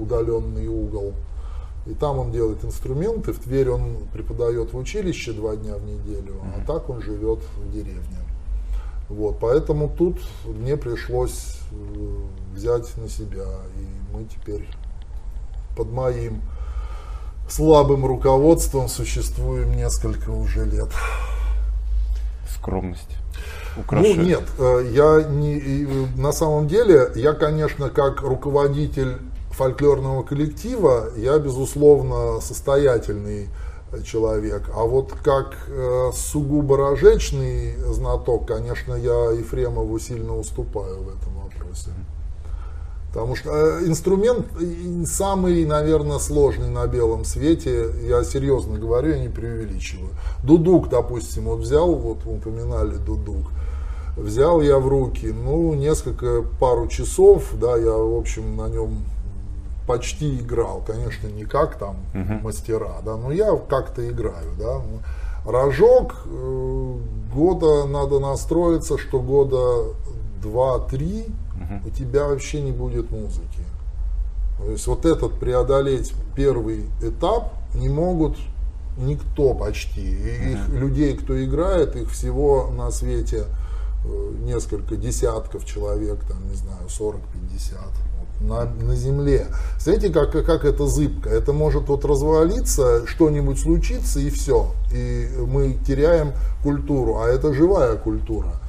[0.00, 1.12] удаленный угол.
[1.86, 6.36] И там он делает инструменты, в Тверь он преподает в училище два дня в неделю,
[6.56, 8.18] а так он живет в деревне.
[9.08, 14.66] Вот, поэтому тут мне пришлось э, взять на себя, и мы теперь
[15.76, 16.40] под моим
[17.48, 20.88] слабым руководством существуем несколько уже лет.
[22.62, 23.16] Скромность.
[23.76, 24.16] Украшает.
[24.16, 29.16] Ну нет, э, я не, э, на самом деле, я, конечно, как руководитель
[29.50, 33.48] фольклорного коллектива, я, безусловно, состоятельный
[34.04, 34.70] человек.
[34.74, 41.90] А вот как э, сугубо рожечный знаток, конечно, я Ефремову сильно уступаю в этом вопросе.
[43.12, 49.18] Потому что э, инструмент э, самый, наверное, сложный на белом свете, я серьезно говорю, я
[49.18, 50.10] не преувеличиваю.
[50.42, 53.50] Дудук, допустим, вот взял, вот вы упоминали Дудук,
[54.16, 59.04] взял я в руки, ну, несколько, пару часов, да, я, в общем, на нем
[59.86, 61.96] почти играл, конечно, не как там
[62.42, 64.80] мастера, да, но я как-то играю, да.
[65.44, 66.94] Рожок, э,
[67.34, 69.92] года надо настроиться, что года
[70.40, 71.26] два-три
[71.84, 73.64] у тебя вообще не будет музыки.
[74.58, 78.36] То есть вот этот преодолеть первый этап не могут
[78.96, 80.02] никто почти.
[80.02, 83.44] И их людей, кто играет, их всего на свете
[84.04, 87.20] э, несколько десятков человек, там, не знаю, 40-50
[88.18, 89.46] вот, на, на земле.
[89.78, 91.28] Знаете, как, как это зыбко?
[91.28, 94.72] Это может вот развалиться, что-нибудь случится и все.
[94.92, 96.32] И мы теряем
[96.62, 98.60] культуру, а это живая культура.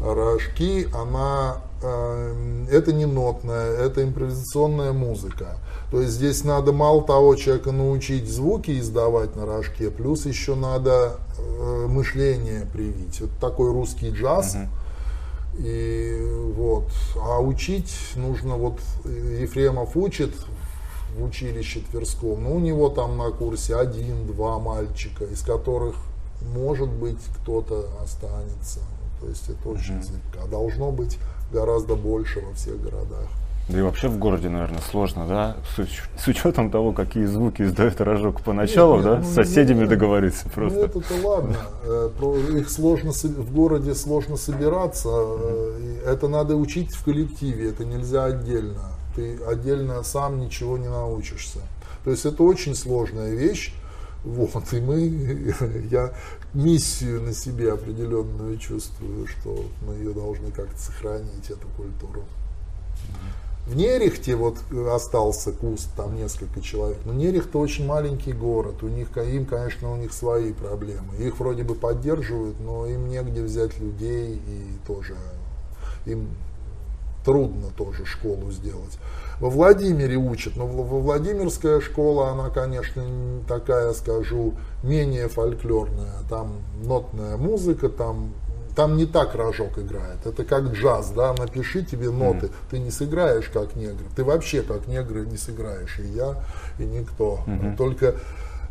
[0.00, 5.56] Рожки, она это не нотная, это импровизационная музыка.
[5.90, 11.16] То есть здесь надо мало того человека научить звуки издавать на рожке, плюс еще надо
[11.38, 13.20] э, мышление привить.
[13.20, 14.56] Это такой русский джаз.
[15.58, 20.32] И вот, а учить нужно, вот Ефремов учит
[21.16, 25.96] в училище Тверском, ну у него там на курсе один-два мальчика, из которых,
[26.54, 28.80] может быть, кто-то останется.
[29.20, 30.40] То есть это очень зыбко.
[30.42, 31.18] А должно быть
[31.52, 33.28] гораздо больше во всех городах.
[33.68, 35.56] Да и вообще в городе, наверное, сложно, да?
[35.76, 39.16] С, уч- с учетом того, какие звуки издает рожок поначалу, Нет, да?
[39.18, 39.90] ну, С соседями нет.
[39.90, 40.78] договориться Ну просто.
[40.80, 41.56] это-то ладно.
[41.84, 45.08] Э, про- Их сложно в городе сложно собираться.
[45.12, 47.68] э, Это надо учить в коллективе.
[47.70, 48.82] Это нельзя отдельно.
[49.14, 51.60] Ты отдельно сам ничего не научишься.
[52.04, 53.72] То есть это очень сложная вещь.
[54.24, 55.54] Вот, и мы,
[55.90, 56.12] я
[56.52, 62.24] миссию на себе определенную чувствую, что мы ее должны как-то сохранить, эту культуру.
[63.66, 66.98] В Нерехте вот э, остался куст, там несколько человек.
[67.04, 68.82] Но Нерехт очень маленький город.
[68.82, 71.16] У них, им, конечно, у них свои проблемы.
[71.18, 75.14] Их вроде бы поддерживают, но им негде взять людей и тоже
[76.06, 76.28] им
[77.24, 78.98] трудно тоже школу сделать.
[79.40, 83.02] Во Владимире учат, но Владимирская школа, она, конечно,
[83.48, 86.12] такая, скажу, менее фольклорная.
[86.28, 88.34] Там нотная музыка, там,
[88.76, 90.26] там не так рожок играет.
[90.26, 92.50] Это как джаз, да, напиши тебе ноты.
[92.70, 95.98] Ты не сыграешь как негр, ты вообще как негры не сыграешь.
[96.00, 96.44] И я,
[96.78, 97.40] и никто.
[97.78, 98.16] Только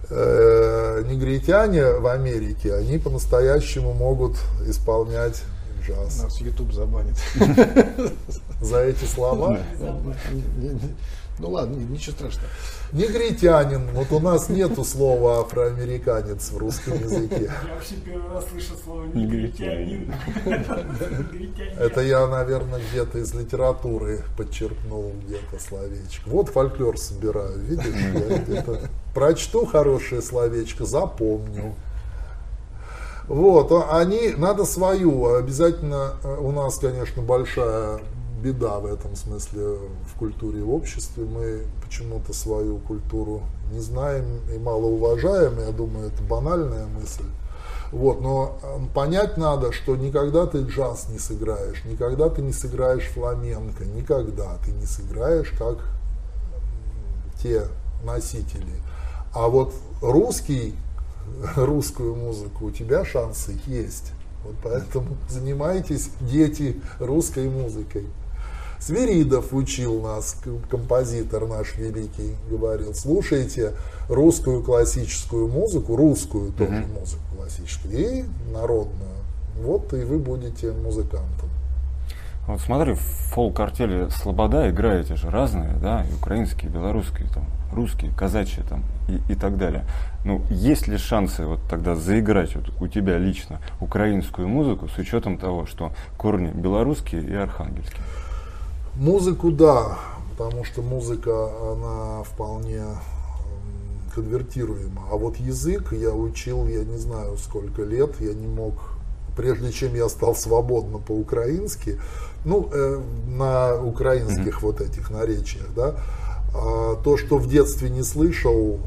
[0.10, 5.42] э, негритяне в Америке, они по-настоящему могут исполнять
[5.90, 6.24] джаз.
[6.24, 7.16] Нас YouTube забанит.
[8.62, 9.60] За эти слова
[11.40, 12.50] Ну ладно, ни- ничего страшного.
[12.92, 13.88] негритянин.
[13.94, 17.50] Вот у нас нету слова афроамериканец в русском языке.
[17.66, 20.14] Я вообще первый раз слышу слово Негритянин.
[21.80, 26.24] Это я, наверное, где-то из литературы подчеркнул где-то словечко.
[26.30, 27.86] Вот фольклор собираю, видишь?
[27.86, 31.74] Я где-то прочту хорошее словечко, запомню.
[33.30, 38.00] Вот, а они, надо свою, обязательно, э, у нас, конечно, большая
[38.42, 39.78] беда в этом смысле
[40.12, 41.26] в культуре и в обществе.
[41.26, 47.26] Мы почему-то свою культуру не знаем и мало уважаем, я думаю, это банальная мысль.
[47.92, 53.10] Вот, но э, понять надо, что никогда ты джаз не сыграешь, никогда ты не сыграешь
[53.10, 55.78] фламенко, никогда ты не сыграешь как
[57.44, 57.66] те
[58.04, 58.82] носители.
[59.34, 60.76] А вот русский,
[61.56, 64.12] русскую музыку у тебя шансы есть.
[64.44, 68.06] Вот поэтому занимайтесь, дети, русской музыкой.
[68.80, 70.38] Свиридов учил нас,
[70.70, 73.74] композитор наш великий, говорил, слушайте
[74.08, 78.24] русскую классическую музыку, русскую тоже музыку классическую, и
[78.54, 79.10] народную.
[79.62, 81.50] Вот и вы будете музыкантом.
[82.48, 83.00] Вот смотри, в
[83.34, 89.34] фолк-артели Слобода играете же разные, да, и украинские, и белорусские, там, русские, казачьи там и,
[89.34, 89.86] и так далее.
[90.26, 95.38] Ну, есть ли шансы вот тогда заиграть вот у тебя лично украинскую музыку с учетом
[95.38, 98.02] того, что корни белорусские и архангельские?
[98.96, 99.98] Музыку, да,
[100.38, 102.84] потому что музыка, она вполне
[104.14, 105.04] конвертируема.
[105.12, 108.74] А вот язык я учил, я не знаю сколько лет, я не мог,
[109.38, 112.00] прежде чем я стал свободно по-украински,
[112.46, 115.96] ну, э, на украинских вот этих наречиях, да,
[116.54, 118.80] а то, что в детстве не слышал,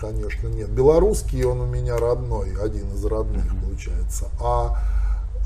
[0.00, 0.70] конечно, нет.
[0.70, 4.28] Белорусский он у меня родной, один из родных получается.
[4.40, 4.78] А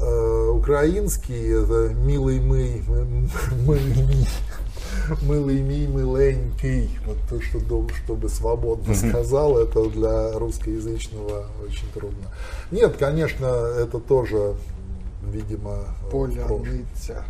[0.01, 3.29] э, украинский это милый мый, м-
[5.23, 6.91] мылый ми, миленький.
[7.07, 12.27] Вот то, что дом, чтобы свободно сказал, это для русскоязычного очень трудно.
[12.71, 14.55] Нет, конечно, это тоже,
[15.23, 15.79] видимо.
[16.11, 17.25] Поляныця.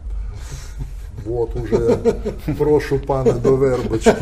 [1.25, 1.99] Вот уже
[2.59, 4.15] прошу пана до вербочки.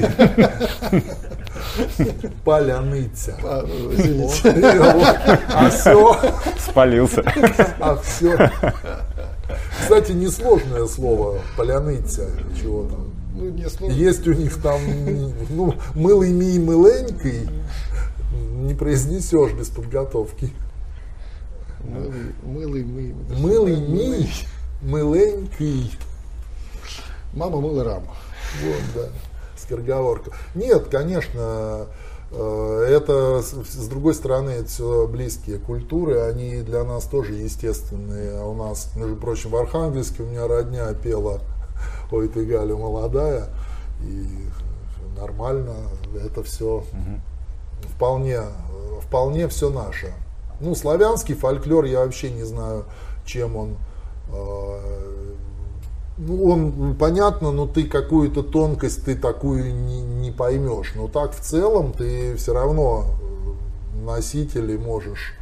[2.45, 3.37] Паляниця.
[3.43, 3.67] А.
[5.55, 6.17] А все,
[6.59, 7.23] Спалился.
[7.81, 8.51] а все.
[9.81, 12.29] Кстати, несложное слово поляныця.
[12.61, 13.11] Чего там?
[13.37, 13.95] Ну, не сложно.
[13.95, 14.81] Есть у них там,
[15.51, 17.49] ну, мылый ми мыленький,
[18.63, 20.51] не произнесешь без подготовки.
[21.83, 22.15] Мылый,
[22.45, 23.15] мылый, мы.
[23.39, 24.29] Мылый ми
[24.83, 25.91] мыленький.
[27.35, 28.07] Мама мыла раму.
[28.63, 29.09] Вот, да,
[29.57, 30.31] скороговорка.
[30.55, 31.87] Нет, конечно,
[32.31, 38.39] э, это, с другой стороны, это все близкие культуры, они для нас тоже естественные.
[38.39, 41.41] А у нас, между прочим, в Архангельске у меня родня пела
[42.13, 43.49] «Ой, ты, Галя, молодая»,
[44.03, 44.27] и
[45.19, 45.75] нормально,
[46.25, 46.85] это все
[47.95, 50.13] вполне, э, вполне все наше.
[50.61, 52.85] Ну, славянский фольклор, я вообще не знаю,
[53.25, 53.77] чем он
[54.33, 55.35] э,
[56.17, 60.93] ну, он, понятно, но ты какую-то тонкость, ты такую не, не поймешь.
[60.95, 65.35] Но так в целом ты все равно э, носитель и можешь,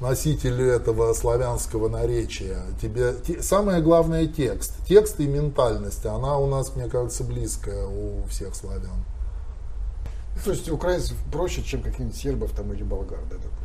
[0.00, 2.62] носитель этого славянского наречия.
[2.82, 4.72] Тебе, те- самое главное текст.
[4.86, 9.04] Текст и ментальность, она у нас, мне кажется, близкая у всех славян.
[10.44, 13.59] То есть украинцев проще, чем каких-нибудь сербов там или болгар, да, допустим.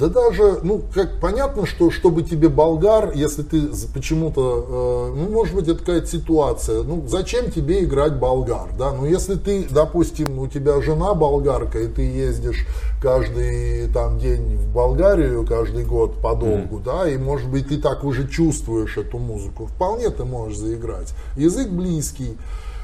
[0.00, 5.54] Да даже, ну, как понятно, что чтобы тебе болгар, если ты почему-то, э, ну, может
[5.54, 10.48] быть, это какая-то ситуация, ну, зачем тебе играть болгар, да, ну, если ты, допустим, у
[10.48, 12.66] тебя жена болгарка, и ты ездишь
[13.02, 18.26] каждый там день в Болгарию, каждый год подолгу, да, и, может быть, ты так уже
[18.26, 21.12] чувствуешь эту музыку, вполне ты можешь заиграть.
[21.36, 22.38] Язык близкий,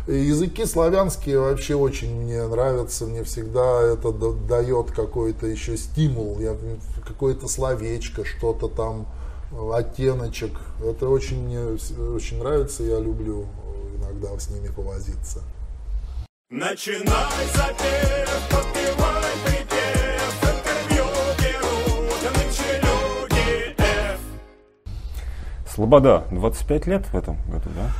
[0.06, 6.54] Языки славянские вообще очень мне нравятся, мне всегда это да- дает какой-то еще стимул, я,
[7.04, 9.06] какое-то словечко, что-то там,
[9.72, 10.52] оттеночек.
[10.80, 11.60] Это очень мне
[12.14, 13.46] очень нравится, я люблю
[13.98, 15.42] иногда с ними повозиться.
[16.50, 21.04] Начинай запев, подпевай припев, интервью
[21.36, 24.20] берут нынче люди F.
[25.74, 27.90] Слобода, 25 лет в этом году, да?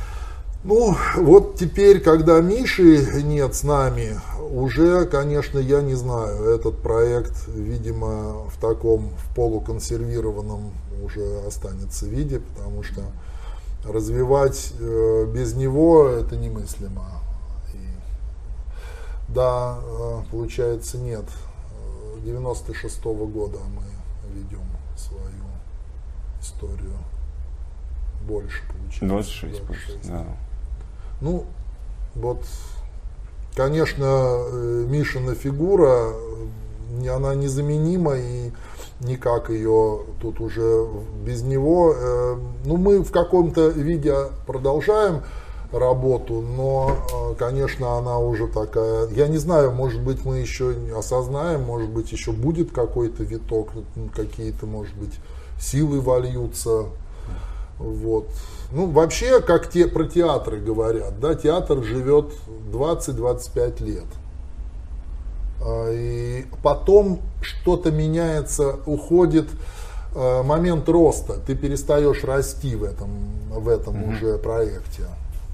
[0.63, 4.19] Ну, вот теперь, когда Миши нет с нами,
[4.51, 10.71] уже, конечно, я не знаю, этот проект, видимо, в таком, в полуконсервированном
[11.03, 13.01] уже останется виде, потому что
[13.85, 17.05] развивать э, без него это немыслимо.
[17.73, 17.79] И,
[19.29, 21.25] да, э, получается, нет.
[22.15, 23.83] Э, 96 года мы
[24.33, 24.65] ведем
[24.97, 25.21] свою
[26.41, 26.97] историю.
[28.27, 29.05] Больше получается.
[29.05, 30.25] 26, пусть, да.
[31.21, 31.45] Ну,
[32.15, 32.39] вот,
[33.55, 36.13] конечно, э, Мишина фигура,
[37.09, 38.51] она незаменима, и
[39.01, 40.87] никак ее тут уже
[41.25, 41.93] без него.
[41.95, 44.15] э, Ну, мы в каком-то виде
[44.45, 45.23] продолжаем
[45.71, 46.91] работу, но,
[47.31, 52.11] э, конечно, она уже такая, я не знаю, может быть, мы еще осознаем, может быть,
[52.11, 53.69] еще будет какой-то виток,
[54.15, 55.13] какие-то, может быть,
[55.59, 56.85] силы вольются,
[57.79, 58.27] вот.
[58.71, 62.33] Ну, вообще, как те, про театры говорят, да, театр живет
[62.71, 64.05] 20-25 лет.
[65.61, 69.47] А, И потом что-то меняется, уходит
[70.15, 73.09] э, момент роста, ты перестаешь расти в этом,
[73.51, 75.03] в этом уже проекте.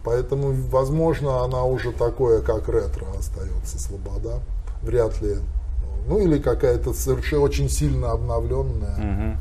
[0.03, 4.39] Поэтому, возможно, она уже такое, как ретро остается, Слобода.
[4.81, 5.37] Вряд ли.
[6.07, 8.97] Ну, или какая-то совершенно очень сильно обновленная.
[8.97, 9.37] Мгм.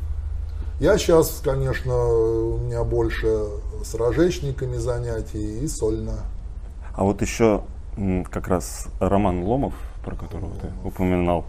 [0.83, 3.45] Я сейчас, конечно, у меня больше
[3.85, 6.25] с рожечниками занятий и сольно.
[6.93, 7.63] А вот еще
[8.29, 9.73] как раз Роман Ломов,
[10.03, 11.45] про которого ты упоминал,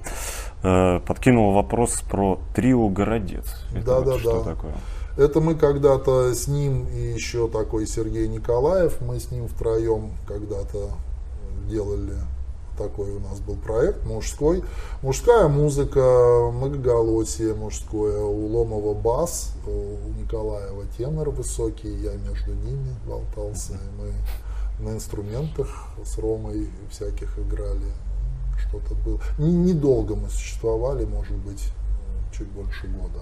[0.63, 3.47] э, подкинул вопрос про трио «Городец».
[3.73, 4.55] Это Да, вот да, что да.
[4.55, 4.75] такое?
[5.17, 10.91] Это мы когда-то с ним и еще такой Сергей Николаев, мы с ним втроем когда-то
[11.69, 12.19] делали
[12.77, 14.63] такой у нас был проект мужской.
[15.03, 23.75] Мужская музыка, многоголосие мужское, у Ломова бас, у Николаева тенор высокий, я между ними болтался.
[23.75, 25.69] И мы на инструментах
[26.05, 27.93] с Ромой всяких играли.
[28.69, 29.21] Что-то было.
[29.39, 31.69] Не- Недолго мы существовали, может быть,
[32.33, 33.21] чуть больше года.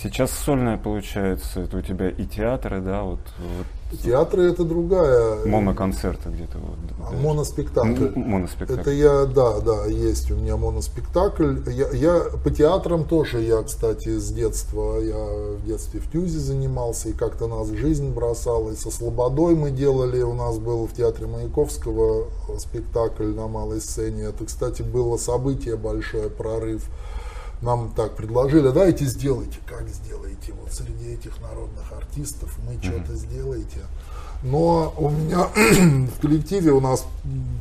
[0.00, 3.66] Сейчас сольное получается, это у тебя и театры, да, вот, вот
[4.02, 5.44] Театры это другая.
[5.46, 6.76] моноконцерты где-то вот.
[7.00, 7.18] А, да.
[7.18, 8.04] Моноспектакль.
[8.16, 8.80] М- моноспектакль.
[8.80, 11.58] Это я, да, да, есть у меня моноспектакль.
[11.70, 15.16] Я, я по театрам тоже, я, кстати, с детства, я
[15.56, 18.70] в детстве в Тюзе занимался, и как-то нас жизнь бросала.
[18.70, 22.26] И со Слободой мы делали, у нас был в театре Маяковского
[22.58, 24.24] спектакль на малой сцене.
[24.24, 26.82] Это, кстати, было событие большое, прорыв.
[27.62, 33.80] Нам так предложили, дайте сделайте, как сделаете, вот среди этих народных артистов мы что-то сделаете.
[34.42, 35.48] Но у меня
[36.16, 37.06] в коллективе у нас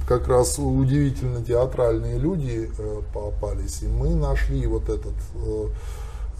[0.07, 5.67] как раз удивительно театральные люди э, попались, и мы нашли вот этот э,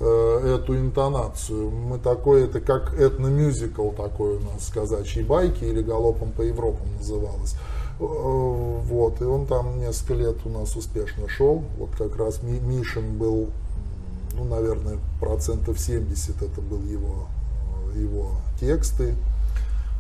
[0.02, 1.72] э, эту интонацию.
[1.72, 7.56] Мы такой, это как этномюзикл такой у нас, казачьи байки или галопом по Европам называлось.
[8.00, 11.64] Э, Вот, и он там несколько лет у нас успешно шел.
[11.78, 13.50] Вот как раз Ми- Мишин был,
[14.34, 17.28] ну, наверное, процентов 70 это был его,
[17.96, 19.16] э, его тексты.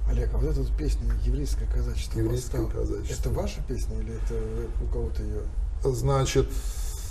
[0.09, 3.29] Олег, а вот эта вот песня «Еврейское казачество» Еврейское восстало», казачество.
[3.29, 4.35] Это ваша песня или это
[4.83, 5.41] у кого-то ее?
[5.83, 6.47] Значит,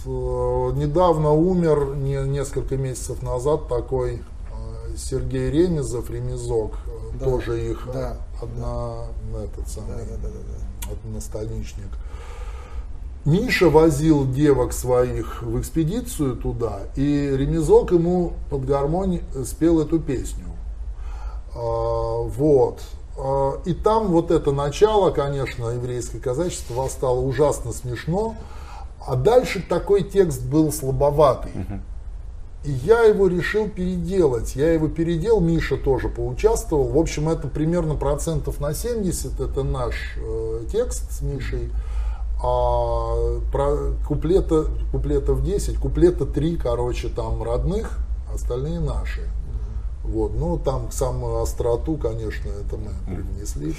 [0.07, 4.23] э, недавно умер, не- несколько месяцев назад, такой
[4.97, 6.79] Сергей Ремезов, Ремезок,
[7.19, 9.07] Да, тоже их да, одна,
[9.43, 11.89] этот самый, Да, да, да, да, одностоличник.
[13.25, 20.45] Миша возил девок своих в экспедицию туда, и Ремезок ему под гармонь спел эту песню.
[21.55, 22.83] А, Вот.
[23.17, 28.37] А, И там вот это начало, конечно, еврейское казачество восстало ужасно смешно,
[29.07, 31.53] а дальше такой текст был слабоватый.
[32.65, 34.57] И я его решил переделать.
[34.57, 36.89] Я его переделал, Миша тоже поучаствовал.
[36.89, 41.71] В общем, это примерно процентов на 70, это наш э, текст с Мишей.
[42.43, 47.99] А про куплета, куплетов 10, куплета 3, короче, там родных,
[48.33, 49.29] остальные наши.
[50.03, 53.75] Вот, ну там самую остроту, конечно, это мы привнесли.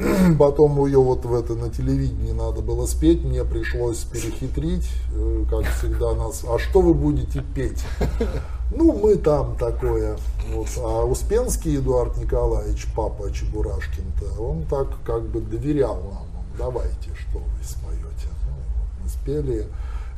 [0.38, 5.66] Потом ее вот в это на телевидении надо было спеть, мне пришлось перехитрить, э, как
[5.74, 6.44] всегда нас.
[6.48, 7.82] А что вы будете петь?
[8.72, 10.16] Ну, мы там такое.
[10.54, 10.68] Вот.
[10.78, 16.26] А Успенский Эдуард Николаевич, папа Чебурашкин-то, он так как бы доверял нам.
[16.56, 18.28] Давайте, что вы споете.
[18.46, 19.66] Ну, мы спели.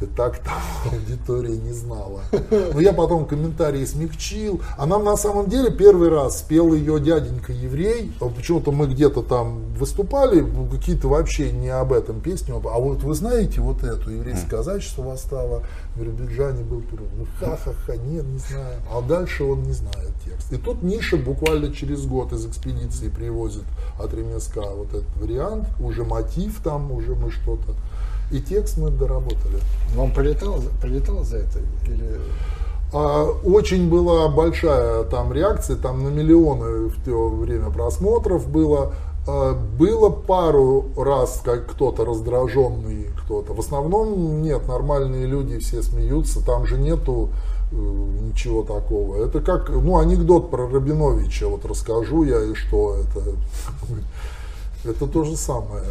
[0.03, 2.20] И так там аудитория не знала.
[2.50, 4.61] Но я потом комментарии смягчил.
[4.76, 8.12] А нам на самом деле первый раз спел ее дяденька еврей.
[8.18, 12.53] Почему-то мы где-то там выступали, какие-то вообще не об этом песни.
[12.53, 15.62] А вот вы знаете вот эту еврейское казачество восстало
[15.94, 17.09] в Биробиджане был первый.
[17.16, 18.80] Ну ха-ха-ха, нет, не знаю.
[18.90, 20.53] А дальше он не знает текст.
[20.53, 23.64] И тут Миша буквально через год из экспедиции привозит
[24.00, 27.74] от ремеска вот этот вариант, уже мотив там, уже мы что-то.
[28.31, 29.59] И текст мы доработали.
[29.95, 31.59] Вам прилетало, прилетало за это?
[31.87, 32.18] Или...
[32.93, 38.95] А, Очень была большая там реакция, там на миллионы в то время просмотров было.
[39.27, 43.55] А, Было пару раз, как кто-то раздраженный, кто-то.
[43.55, 47.29] В основном нет, нормальные люди все смеются, там же нету
[47.70, 49.25] э, ничего такого.
[49.25, 53.23] Это как, ну, анекдот про Рабиновича, вот расскажу я, и что это.
[54.85, 55.85] Это то же самое.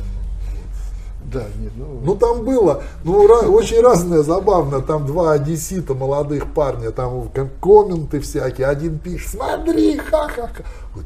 [1.26, 2.02] Да, нет, ну...
[2.04, 7.50] Ну там было, ну ра- очень разное, забавно, там два одессита, молодых парня, там ком-
[7.62, 10.64] комменты всякие, один пишет, смотри, ха-ха-ха,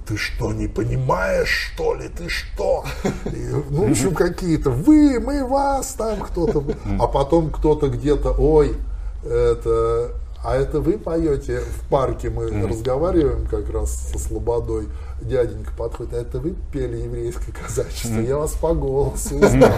[0.07, 2.85] ты что, не понимаешь, что ли, ты что?
[3.25, 6.63] И, ну, в общем, какие-то, вы, мы, вас, там кто-то,
[6.99, 8.75] а потом кто-то где-то, ой,
[9.23, 10.11] это,
[10.43, 11.59] а это вы поете?
[11.59, 14.87] В парке, мы разговариваем как раз со Слободой,
[15.21, 19.71] дяденька подходит, а это вы пели еврейское казачество, я вас по голосу узнал.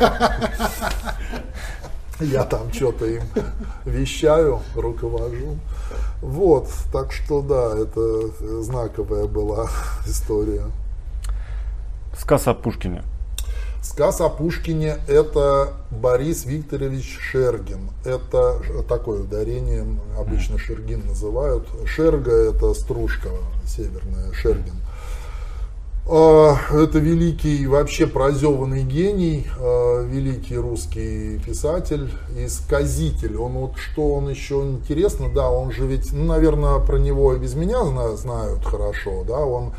[2.19, 3.21] Я там что-то им
[3.85, 5.59] вещаю, руковожу.
[6.21, 9.69] Вот, так что да, это знаковая была
[10.07, 10.63] история.
[12.17, 13.03] Сказ о Пушкине.
[13.83, 17.91] Сказ о Пушкине это Борис Викторович Шергин.
[18.03, 18.59] Это
[18.89, 19.85] такое ударение,
[20.17, 21.67] обычно Шергин называют.
[21.85, 23.29] Шерга это стружка
[23.67, 24.73] северная, Шергин.
[26.09, 33.35] А, Это великий, вообще прозеванный гений, а, великий русский писатель и сказитель.
[33.35, 37.39] Он вот что он еще интересно, да, он же ведь, ну, наверное, про него и
[37.39, 39.73] без меня зна- знают хорошо, да, он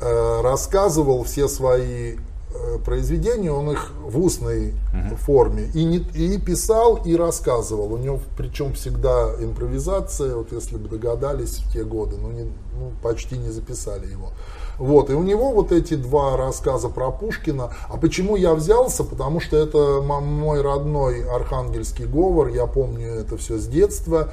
[0.00, 4.72] э, рассказывал все свои э, произведения, он их в устной
[5.18, 7.92] форме и, не, и писал, и рассказывал.
[7.92, 12.92] У него причем всегда импровизация, вот если бы догадались в те годы, ну, не, ну
[13.02, 14.30] почти не записали его.
[14.78, 17.70] Вот, и у него вот эти два рассказа про Пушкина.
[17.88, 19.04] А почему я взялся?
[19.04, 24.30] Потому что это мой родной архангельский говор, я помню это все с детства.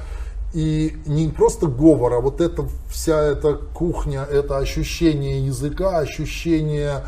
[0.54, 7.04] И не просто говор, а вот эта вся эта кухня, это ощущение языка, ощущение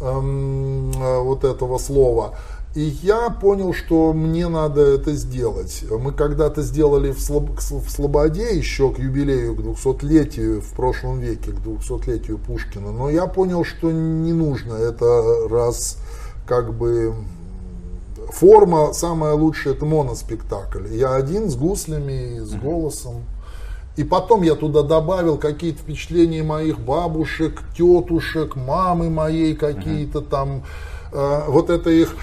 [0.00, 2.34] эм, э, вот этого слова.
[2.74, 5.84] И я понял, что мне надо это сделать.
[5.90, 11.50] Мы когда-то сделали в, Слоб- в Слободе еще к юбилею, к 200-летию в прошлом веке,
[11.50, 12.92] к 200-летию Пушкина.
[12.92, 15.98] Но я понял, что не нужно это раз
[16.46, 17.12] как бы
[18.32, 20.94] форма самая лучшая это моноспектакль.
[20.94, 23.24] Я один с гуслями, с голосом.
[23.96, 30.62] И потом я туда добавил какие-то впечатления моих бабушек, тетушек, мамы моей какие-то там.
[31.12, 32.14] Э, вот это их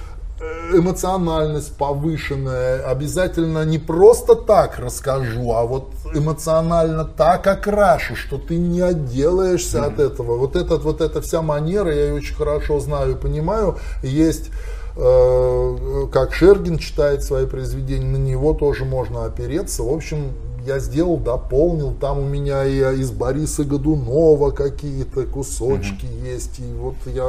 [0.73, 2.85] эмоциональность повышенная.
[2.85, 9.99] Обязательно не просто так расскажу, а вот эмоционально так окрашу, что ты не отделаешься от
[9.99, 10.38] этого.
[10.38, 13.77] Вот, этот, вот эта вся манера, я ее очень хорошо знаю и понимаю.
[14.03, 14.51] Есть
[14.95, 19.83] э, как Шергин читает свои произведения, на него тоже можно опереться.
[19.83, 20.33] В общем,
[20.68, 21.93] я сделал, дополнил.
[21.93, 26.59] Там у меня и из Бориса Годунова какие-то кусочки есть.
[26.59, 27.26] И вот я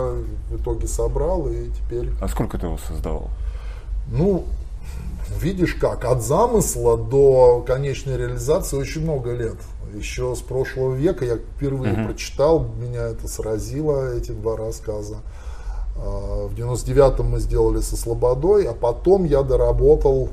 [0.51, 3.29] в итоге собрал, и теперь, А сколько ты его создавал?
[4.11, 4.45] ну,
[5.41, 9.57] видишь как, от замысла до конечной реализации очень много лет.
[9.95, 15.17] Еще с прошлого века я впервые прочитал, меня это сразило, эти два рассказа.
[15.97, 20.29] А, В 99-м мы сделали со Слободой, а потом я доработал.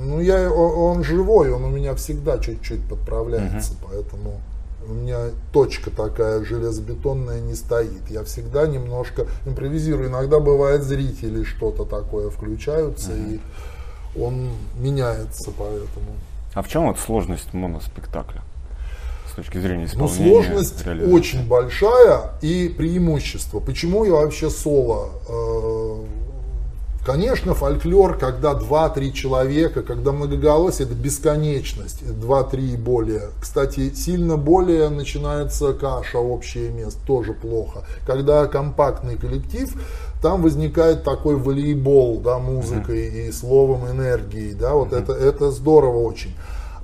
[0.00, 4.40] Ну, я, он живой, он у меня всегда чуть-чуть подправляется, поэтому
[4.88, 8.10] у меня точка такая железобетонная не стоит.
[8.10, 10.08] Я всегда немножко импровизирую.
[10.10, 13.40] Иногда бывает зрители что-то такое включаются, и
[14.20, 16.12] он меняется поэтому.
[16.54, 18.42] А в чем вот сложность моноспектакля?
[19.30, 21.12] С точки зрения Ну, исполнения, сложность реализации?
[21.12, 23.58] очень большая и преимущество.
[23.60, 25.08] Почему я вообще соло?
[25.28, 26.04] Э,
[27.04, 33.28] Конечно, фольклор, когда 2-3 человека, когда многоголосие, это бесконечность, 2-3 и более.
[33.40, 37.84] Кстати, сильно более начинается каша, общее место, тоже плохо.
[38.06, 39.70] Когда компактный коллектив,
[40.22, 46.34] там возникает такой волейбол, да, музыкой и словом энергии, да, вот это, это здорово очень.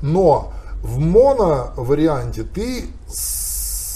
[0.03, 0.53] Но
[0.83, 3.50] в моно варианте ты с-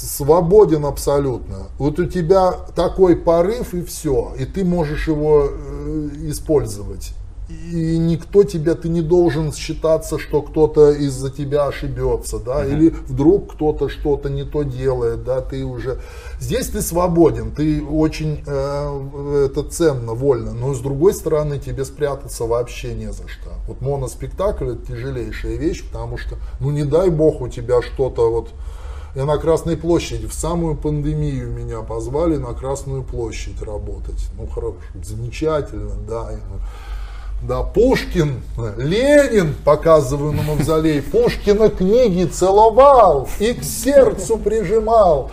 [0.05, 1.69] свободен абсолютно.
[1.79, 7.15] Вот у тебя такой порыв и все, и ты можешь его э, использовать.
[7.71, 13.53] И никто тебя, ты не должен считаться, что кто-то из-за тебя ошибется, да, или вдруг
[13.53, 16.01] кто-то что-то не то делает, да, ты уже...
[16.41, 22.45] Здесь ты свободен, ты очень э, это ценно, вольно, но с другой стороны тебе спрятаться
[22.45, 23.51] вообще не за что.
[23.69, 28.49] Вот моноспектакль это тяжелейшая вещь, потому что, ну не дай бог у тебя что-то вот...
[29.15, 34.29] Я на Красной площади, в самую пандемию меня позвали на Красную площадь работать.
[34.37, 36.31] Ну хорошо, замечательно, да.
[37.43, 38.43] Да, Пушкин,
[38.77, 45.31] Ленин, показываю на мавзолей, Пушкина книги целовал и к сердцу прижимал.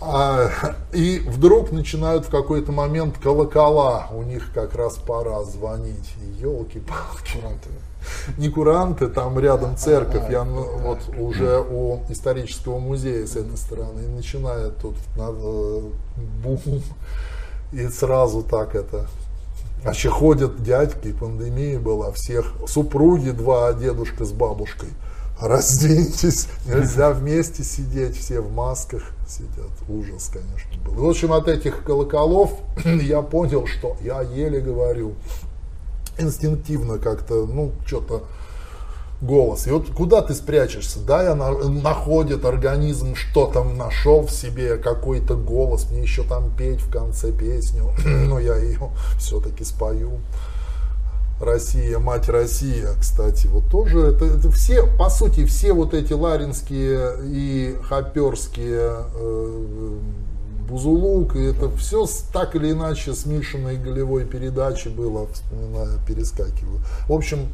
[0.00, 0.50] А,
[0.92, 6.14] и вдруг начинают в какой-то момент колокола, у них как раз пора звонить.
[6.38, 7.38] Елки-палки.
[8.38, 14.00] Не куранты, там рядом церковь, я ну, вот уже у исторического музея с этой стороны,
[14.00, 15.82] и начинает тут надо,
[16.42, 16.60] бум,
[17.72, 19.06] и сразу так это
[19.84, 24.88] а еще ходят дядьки, пандемия была, всех супруги два, а дедушка с бабушкой.
[25.40, 29.70] Разденьтесь, нельзя вместе сидеть, все в масках сидят.
[29.88, 31.04] Ужас, конечно, был.
[31.04, 32.50] В общем, от этих колоколов
[32.84, 35.14] я понял, что я еле говорю.
[36.18, 38.24] Инстинктивно как-то, ну, что-то
[39.20, 39.66] голос.
[39.66, 41.00] И вот куда ты спрячешься?
[41.00, 45.88] Да, я на- находит организм, что там нашел в себе, какой-то голос.
[45.90, 50.20] Мне еще там петь в конце песню, но я ее все-таки спою.
[51.40, 57.12] Россия, мать Россия, кстати, вот тоже это, это все, по сути, все вот эти ларинские
[57.22, 59.98] и хоперские э,
[60.68, 66.80] Бузулук, и это все так или иначе смешанной голевой передачи было, вспоминаю, перескакиваю.
[67.08, 67.48] В общем,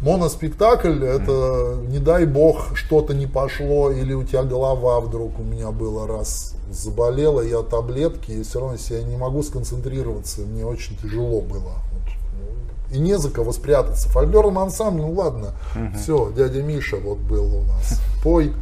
[0.00, 5.70] моноспектакль, это не дай бог что-то не пошло, или у тебя голова вдруг у меня
[5.70, 11.40] было раз заболела, я таблетки, и все равно я не могу сконцентрироваться, мне очень тяжело
[11.40, 11.82] было.
[11.92, 12.94] Вот.
[12.94, 14.08] И не за кого спрятаться.
[14.10, 15.54] Фольклорный ансамбль, ну ладно,
[15.98, 18.00] все, дядя Миша вот был у нас.
[18.22, 18.52] Пой,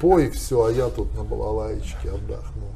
[0.00, 2.67] пой, все, а я тут на балалаечке отдохну.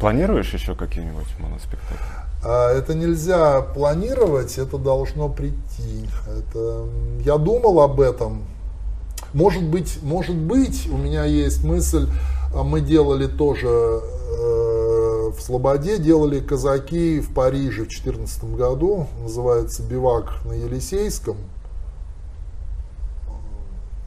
[0.00, 1.96] Планируешь еще какие-нибудь моноспектакли?
[2.44, 6.08] А это нельзя планировать, это должно прийти.
[6.28, 6.86] Это,
[7.24, 8.44] я думал об этом.
[9.32, 12.08] Может быть, может быть, у меня есть мысль,
[12.54, 19.82] а мы делали тоже э, в Слободе, делали казаки в Париже в 2014 году, называется
[19.82, 21.36] «Бивак на Елисейском».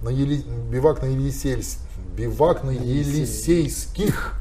[0.01, 1.77] На Ели- Бивак на Елисейс-
[2.15, 4.33] Бивак на Елисейских.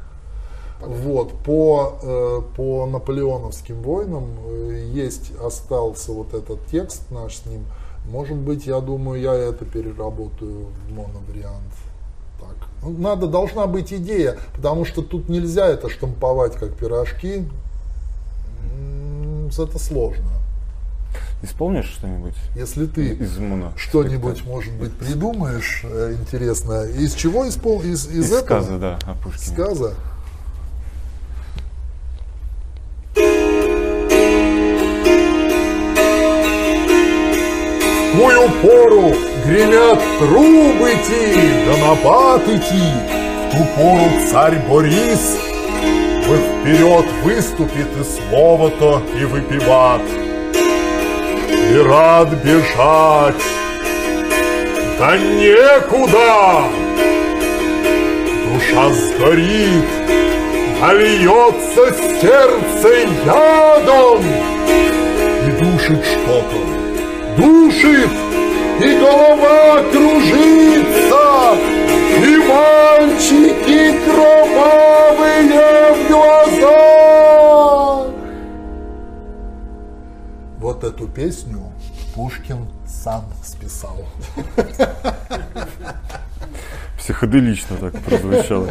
[0.81, 7.65] Вот, по, э, по наполеоновским войнам э, есть, остался вот этот текст наш с ним.
[8.09, 11.73] Может быть, я думаю, я это переработаю в моновариант.
[12.39, 12.55] Так.
[12.81, 17.45] Ну, надо, должна быть идея, потому что тут нельзя это штамповать как пирожки.
[19.49, 20.29] Это сложно.
[21.41, 23.71] Исполнишь что-нибудь Если ты из моно?
[23.77, 27.81] что-нибудь, может быть, придумаешь э, интересное, из чего испол...
[27.81, 28.61] из, из, Из этого?
[28.61, 29.53] сказа, да, о Пушкине.
[29.55, 29.93] Сказа?
[38.19, 39.13] Тую пору
[39.45, 42.91] гремят трубы ти, да на бат идти.
[43.47, 45.37] В ту пору царь Борис
[46.27, 50.01] вы вперед выступит и слово-то и выпиват.
[51.71, 53.41] И рад бежать,
[54.99, 56.63] да некуда.
[58.51, 59.85] Душа сгорит,
[60.81, 64.25] а льется сердце ядом
[65.47, 66.78] И душит что-то,
[67.39, 68.11] душит,
[68.79, 71.55] и голова кружится
[72.25, 75.43] И мальчики кровавые
[75.93, 78.07] в глазах
[80.57, 81.71] Вот эту песню
[82.15, 84.05] Пушкин сам списал.
[86.97, 88.69] Психоделично так прозвучало.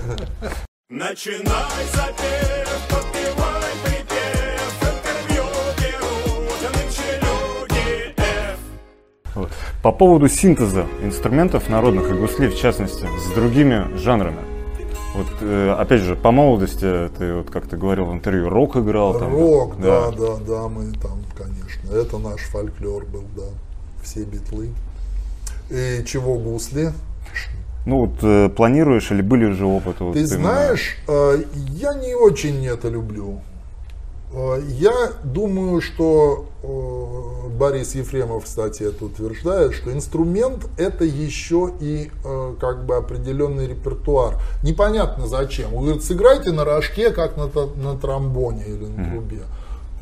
[0.90, 2.57] Начинай запев,
[9.88, 14.40] По поводу синтеза инструментов народных и гуслей, в частности, с другими жанрами.
[15.14, 19.18] Вот, э, опять же, по молодости, ты вот как ты говорил в интервью, рок играл
[19.18, 19.32] там.
[19.32, 21.90] Рок, да, да, да, мы там, конечно.
[21.90, 23.44] Это наш фольклор был, да.
[24.02, 24.72] Все битлы.
[25.70, 26.92] И чего гусли?
[27.86, 30.04] Ну вот э, планируешь или были уже опыты?
[30.04, 30.36] вот Ты именно?
[30.36, 33.40] знаешь, э, я не очень это люблю.
[34.32, 42.10] Э, Я думаю, что э, Борис Ефремов, кстати, это утверждает, что инструмент это еще и
[42.24, 44.34] э, как бы определенный репертуар.
[44.62, 45.74] Непонятно зачем.
[45.74, 49.42] Он говорит, сыграйте на рожке, как на, на тромбоне или на трубе.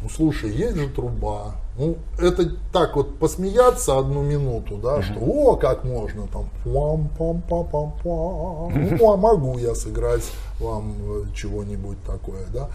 [0.02, 1.56] Ну слушай, есть же труба.
[1.78, 7.42] Ну, это так вот посмеяться одну минуту, да, что о, как можно там пам пам
[7.42, 10.22] пам пам пам ну, а могу я сыграть
[10.58, 10.94] вам
[11.34, 12.70] чего-нибудь такое, да.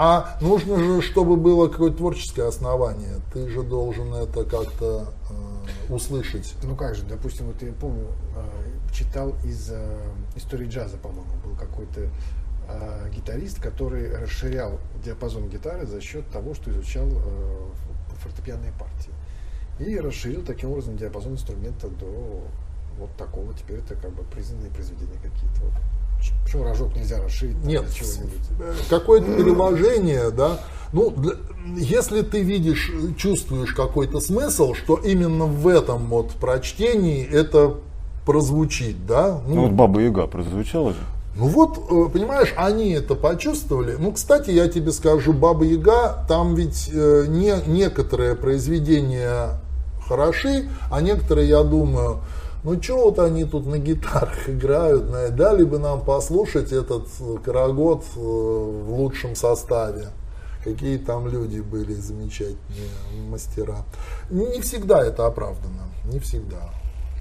[0.00, 3.16] А нужно же, чтобы было какое-то творческое основание.
[3.32, 6.54] Ты же должен это как-то э, услышать.
[6.62, 9.98] Ну как же, допустим, вот я помню, э, читал из э,
[10.36, 12.02] истории джаза, по-моему, был какой-то
[12.68, 17.68] э, гитарист, который расширял диапазон гитары за счет того, что изучал э,
[18.22, 19.12] фортепианные партии.
[19.80, 22.44] И расширил таким образом диапазон инструмента до
[22.98, 23.52] вот такого.
[23.52, 25.60] Теперь это как бы признанные произведения какие-то.
[25.62, 25.72] Вот.
[26.44, 27.84] Почему рожок нельзя расширить Нет,
[28.88, 30.58] какое-то переложение, да.
[30.92, 31.34] Ну, для-
[31.76, 37.74] если ты видишь, чувствуешь какой-то смысл, что именно в этом вот прочтении это
[38.24, 39.40] прозвучит, да.
[39.46, 40.98] Ну вот Баба Яга прозвучала же.
[41.36, 43.96] Ну вот, э, понимаешь, они это почувствовали.
[43.98, 49.60] Ну, кстати, я тебе скажу, Баба Яга, там ведь э, не, некоторые произведения
[50.08, 52.20] хороши, а некоторые, я думаю,
[52.64, 58.18] ну вот они тут на гитарах играют, дали бы нам послушать этот э, карагод э,
[58.18, 60.08] в лучшем составе.
[60.64, 62.90] Какие там люди были замечательные
[63.30, 63.84] мастера.
[64.28, 66.70] Не всегда это оправдано, не всегда.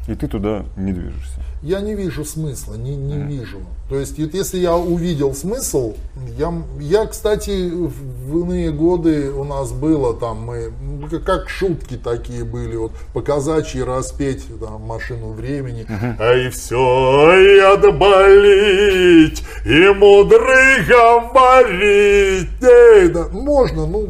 [0.07, 1.41] И ты туда не движешься.
[1.61, 3.57] Я не вижу смысла, не, не вижу.
[3.89, 5.95] То есть, если я увидел смысл,
[6.37, 12.43] я, я, кстати, в иные годы у нас было там, мы, ну, как- шутки такие
[12.45, 15.85] были, вот по казачьи распеть там, машину времени.
[15.89, 22.49] А и все и отболить, и мудрый говорить.
[22.61, 24.07] Эй, да, можно, ну,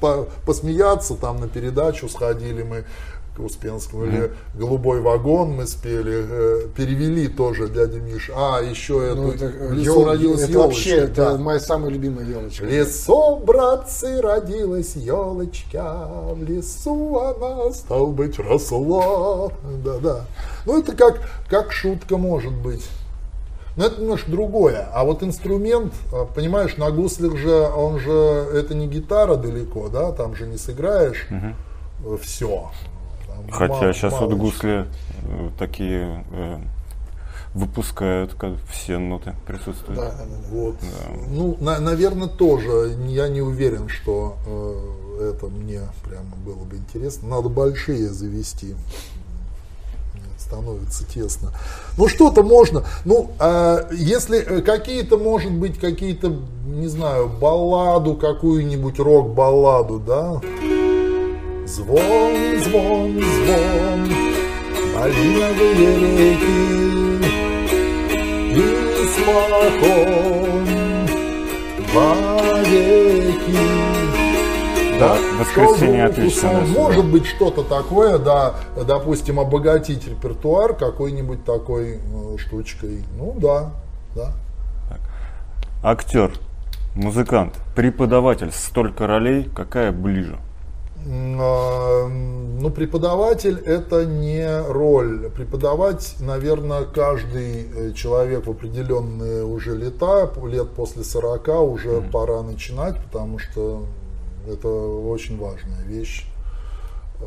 [0.00, 2.84] по- посмеяться, там на передачу сходили мы
[3.38, 8.30] к Успенскому, или «Голубой вагон» мы спели, э, перевели тоже дядя Миш.
[8.34, 11.12] А, еще эту Ну, это, э, «В лесу ёл- родилась это вообще елочка».
[11.22, 11.38] это да.
[11.38, 12.64] моя самая любимая елочка.
[12.64, 19.50] В лесу, братцы, родилась елочка, в лесу она, стал быть, росла.
[19.84, 20.26] Да-да.
[20.66, 22.86] Ну, это как, как шутка может быть.
[23.76, 24.88] Но это немножко другое.
[24.92, 30.10] А вот инструмент, а, понимаешь, на гуслях же, он же, это не гитара далеко, да,
[30.10, 31.28] там же не сыграешь
[32.20, 32.70] все.
[33.50, 34.86] Хотя сейчас вот гусли
[35.22, 36.58] э, такие э,
[37.54, 40.00] выпускают, как все ноты присутствуют.
[40.00, 40.48] Да, да, да.
[40.50, 40.76] Вот.
[41.28, 47.28] Ну, наверное, тоже я не уверен, что э, это мне прямо было бы интересно.
[47.28, 48.74] Надо большие завести.
[50.38, 51.52] Становится тесно.
[51.96, 52.84] Ну что-то можно.
[53.04, 56.32] Ну, а если э, какие-то, может быть, какие-то,
[56.66, 60.40] не знаю, балладу, какую-нибудь рок-балладу, да?
[61.68, 62.32] Звон,
[62.64, 64.08] звон, звон,
[64.94, 67.26] малиновые реки,
[68.54, 68.58] и
[69.12, 70.64] смаком
[71.92, 73.58] вовеки.
[74.98, 76.80] Да, «Воскресенье» отлично, да.
[76.80, 78.54] Может быть что-то такое, да,
[78.86, 83.04] допустим, обогатить репертуар какой-нибудь такой э, штучкой.
[83.18, 83.72] Ну да,
[84.16, 84.32] да.
[85.82, 86.32] Актер,
[86.94, 90.38] музыкант, преподаватель, столько ролей, какая ближе?
[91.06, 92.08] А,
[92.60, 95.30] Ну, преподаватель это не роль.
[95.30, 102.96] Преподавать, наверное, каждый э, человек в определенные уже лета, лет после 40 уже пора начинать,
[103.04, 103.84] потому что
[104.50, 106.26] это очень важная вещь.
[107.20, 107.26] Э,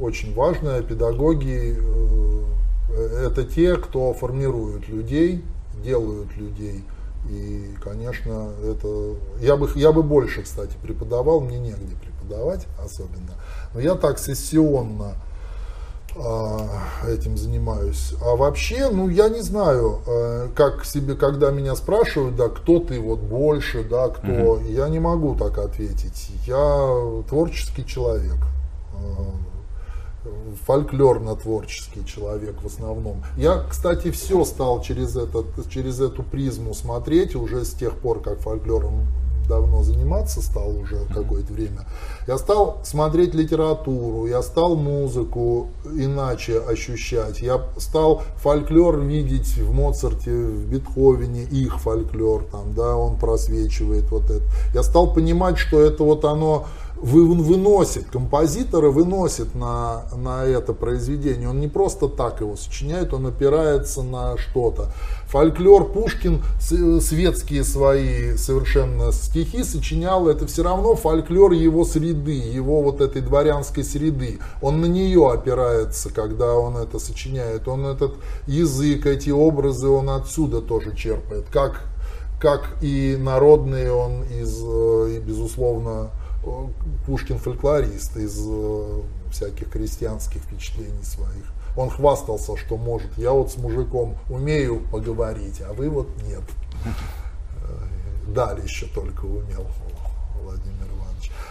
[0.00, 0.82] Очень важная.
[0.82, 5.44] Педагоги э, это те, кто формирует людей,
[5.84, 6.82] делают людей.
[7.30, 12.17] И, конечно, это я бы я бы больше, кстати, преподавал, мне негде преподавать
[12.82, 13.34] особенно.
[13.74, 15.14] Но я так сессионно
[16.16, 16.66] а,
[17.06, 18.14] этим занимаюсь.
[18.20, 23.00] А вообще, ну я не знаю, э, как себе, когда меня спрашивают, да, кто ты
[23.00, 26.30] вот больше, да, кто, я не могу так ответить.
[26.46, 28.38] Я творческий человек.
[28.94, 29.48] Э,
[30.66, 33.22] фольклорно-творческий человек в основном.
[33.36, 38.40] Я, кстати, все стал через, этот, через эту призму смотреть уже с тех пор, как
[38.40, 39.06] фольклором
[39.48, 41.86] давно заниматься стал уже какое-то время.
[42.26, 47.40] Я стал смотреть литературу, я стал музыку иначе ощущать.
[47.40, 54.24] Я стал фольклор видеть в Моцарте, в Бетховене, их фольклор, там, да, он просвечивает вот
[54.24, 54.44] это.
[54.74, 56.66] Я стал понимать, что это вот оно
[57.00, 61.48] вы- выносит, композитора выносит на, на это произведение.
[61.48, 64.92] Он не просто так его сочиняет, он опирается на что-то.
[65.26, 73.00] Фольклор Пушкин, светские свои совершенно стихи сочинял, это все равно фольклор его среды, его вот
[73.00, 74.38] этой дворянской среды.
[74.62, 77.68] Он на нее опирается, когда он это сочиняет.
[77.68, 78.14] Он этот
[78.46, 81.44] язык, эти образы, он отсюда тоже черпает.
[81.52, 81.82] Как,
[82.40, 86.10] как и народные он из, э, и безусловно,
[87.06, 91.44] Пушкин фольклорист из э, всяких крестьянских впечатлений своих.
[91.76, 96.42] Он хвастался, что может, я вот с мужиком умею поговорить, а вы вот нет.
[96.84, 99.66] Э, Дали еще только умел
[100.42, 100.77] Владимир.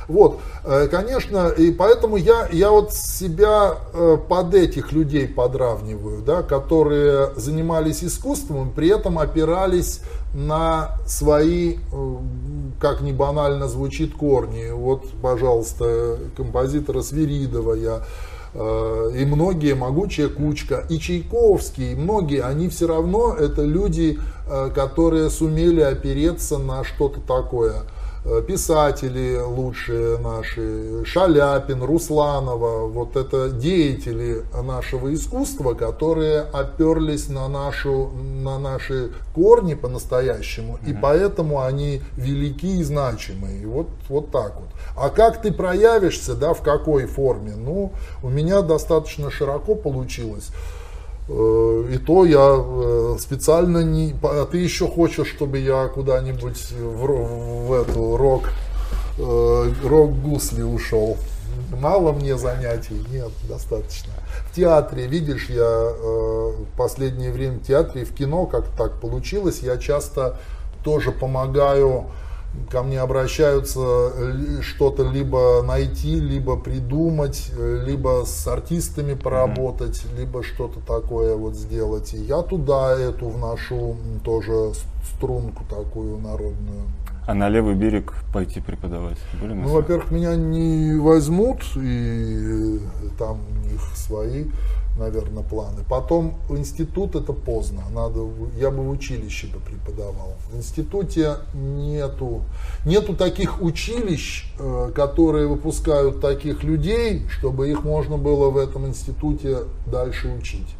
[0.07, 6.43] Вот, э, конечно, и поэтому я, я вот себя э, под этих людей подравниваю, да,
[6.43, 10.01] которые занимались искусством, при этом опирались
[10.33, 12.15] на свои, э,
[12.79, 14.71] как ни банально звучит, корни.
[14.71, 18.01] Вот, пожалуйста, композитора Свиридова я
[18.55, 24.17] и многие, могучая кучка, и Чайковский, и многие, они все равно это люди,
[24.73, 27.83] которые сумели опереться на что-то такое.
[28.29, 38.09] Э, Писатели лучшие наши, Шаляпин, Русланова, вот это деятели нашего искусства, которые оперлись на, нашу,
[38.41, 43.59] на наши корни по-настоящему, и поэтому они велики и значимы.
[43.61, 44.69] И вот, вот так вот.
[44.97, 47.53] А как ты проявишься, да, в какой форме?
[47.55, 50.51] Ну, у меня достаточно широко получилось.
[51.29, 54.15] Э, И то я э, специально не...
[54.23, 58.49] А ты еще хочешь, чтобы я куда-нибудь в, в эту рок,
[59.17, 61.17] э, рок-гусли ушел?
[61.79, 63.03] Мало мне занятий?
[63.11, 64.13] Нет, достаточно.
[64.51, 69.59] В театре, видишь, я в последнее время в театре и в кино, как так получилось,
[69.63, 70.37] я часто
[70.83, 72.05] тоже помогаю,
[72.71, 80.43] ко мне обращаются ли- что-то либо найти, либо придумать, э, либо с артистами поработать, либо
[80.43, 82.13] что-то такое вот сделать.
[82.13, 84.71] И я туда эту вношу тоже
[85.15, 86.83] струнку такую народную.
[87.27, 89.17] А на левый берег пойти преподавать?
[89.41, 94.45] Были Ну, во-первых, меня не возьмут, и э, там у них свои,
[94.97, 95.83] наверное, планы.
[95.87, 98.27] Потом в институт это поздно, надо,
[98.59, 100.35] я бы в училище бы преподавал.
[100.51, 102.41] В институте нету,
[102.85, 109.59] нету таких училищ, э, которые выпускают таких людей, чтобы их можно было в этом институте
[109.85, 110.75] дальше учить.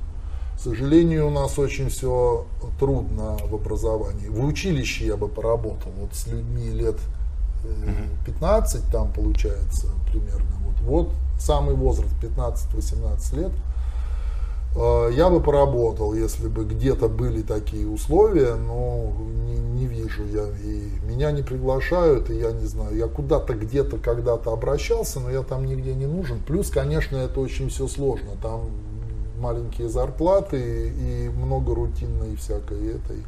[0.56, 2.46] К сожалению, у нас очень все
[2.80, 4.28] трудно в образовании.
[4.28, 6.98] В училище я бы поработал вот с людьми лет
[7.64, 10.48] э, 15, там получается примерно.
[10.66, 11.10] Вот, вот
[11.40, 13.52] самый возраст 15-18 лет.
[14.78, 19.12] Э, Я бы поработал, если бы где-то были такие условия, но
[19.46, 20.46] не, не вижу я.
[20.64, 22.96] И меня не приглашают, и я не знаю.
[22.96, 26.40] Я куда-то где-то когда-то обращался, но я там нигде не нужен.
[26.46, 28.32] Плюс, конечно, это очень все сложно.
[28.42, 28.70] Там
[29.40, 33.24] маленькие зарплаты и много рутинной всякой этой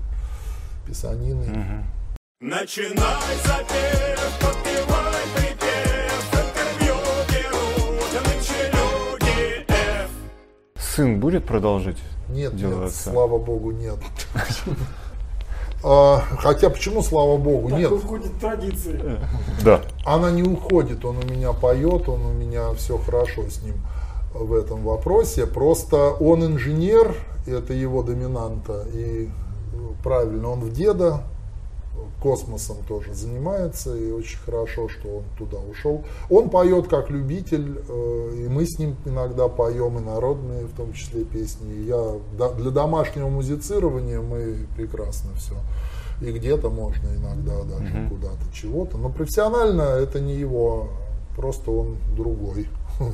[0.88, 1.86] писанины.
[2.41, 4.59] Начинай запев,
[11.00, 11.97] Сын будет продолжить
[12.28, 13.95] Нет, нет, слава богу, нет.
[15.82, 17.89] А, Хотя почему, слава богу, Так нет.
[17.89, 19.18] уходит традиция.
[19.64, 19.80] Да.
[20.04, 23.76] Она не уходит, он у меня поет, он у меня все хорошо с ним
[24.34, 25.47] в этом вопросе.
[25.47, 27.16] Просто он инженер,
[27.47, 31.22] это его доминанта, и э, правильно, он в деда
[32.22, 36.04] космосом тоже занимается, и очень хорошо, что он туда ушел.
[36.30, 40.94] Он поет как любитель, э, и мы с ним иногда поем, и народные, в том
[40.94, 41.86] числе, песни.
[41.86, 42.20] Я,
[42.52, 45.56] для домашнего музицирования мы прекрасно все.
[46.22, 48.98] И где-то можно иногда даже куда-то чего-то.
[48.98, 50.90] Но профессионально это не его,
[51.36, 52.68] просто он другой.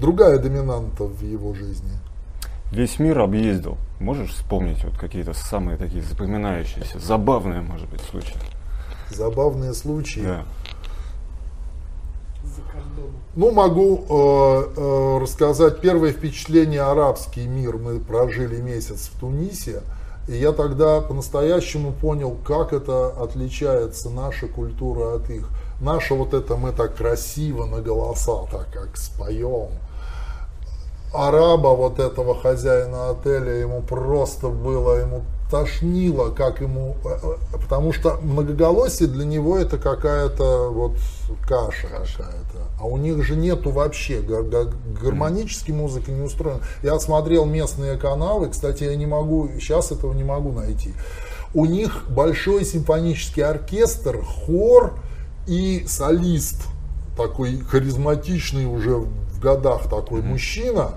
[0.00, 1.92] Другая доминанта в его жизни.
[2.72, 3.78] Весь мир объездил.
[4.00, 8.36] Можешь вспомнить вот какие-то самые такие запоминающиеся, забавные, может быть, случаи?
[9.10, 10.20] Забавные случаи.
[10.20, 10.44] Да.
[13.34, 17.76] Ну, могу э, э, рассказать первое впечатление арабский мир.
[17.76, 19.82] Мы прожили месяц в Тунисе,
[20.26, 25.48] и я тогда по-настоящему понял, как это отличается наша культура от их.
[25.80, 29.68] Наша вот это мы так красиво на голоса, так как споем.
[31.16, 37.92] Араба, вот этого хозяина отеля, ему просто было, ему тошнило, как ему, э, э, потому
[37.92, 40.92] что многоголосие для него это какая-то вот
[41.48, 46.60] каша какая-то, а у них же нету вообще, га- га- гармонически музыка не устроена.
[46.82, 50.94] Я смотрел местные каналы, кстати, я не могу, сейчас этого не могу найти.
[51.54, 54.94] У них большой симфонический оркестр, хор
[55.46, 56.62] и солист,
[57.16, 60.90] такой харизматичный уже в годах такой мужчина.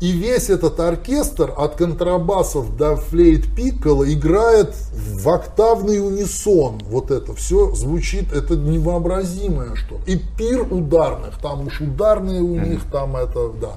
[0.00, 6.80] И весь этот оркестр от контрабасов до флейт пиккола играет в октавный унисон.
[6.86, 10.00] Вот это все звучит, это невообразимое что.
[10.06, 13.72] И пир ударных, там уж ударные у них, там это, да.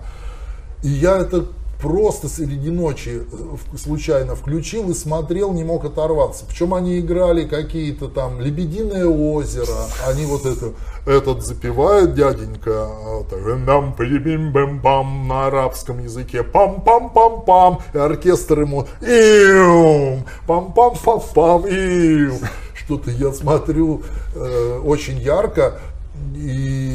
[0.81, 1.45] И я это
[1.83, 6.45] просто среди ночи э, случайно включил и смотрел, не мог оторваться.
[6.47, 9.75] Причем они играли какие-то там «Лебединое озеро»,
[10.07, 10.71] они вот это,
[11.05, 13.95] этот запевает дяденька, а, так, «Нам
[14.81, 22.39] пам на арабском языке, пам-пам-пам-пам, и оркестр ему «Иум, пам-пам-пам-пам, иум».
[22.73, 24.03] Что-то я смотрю
[24.35, 25.79] э, очень ярко,
[26.35, 26.92] и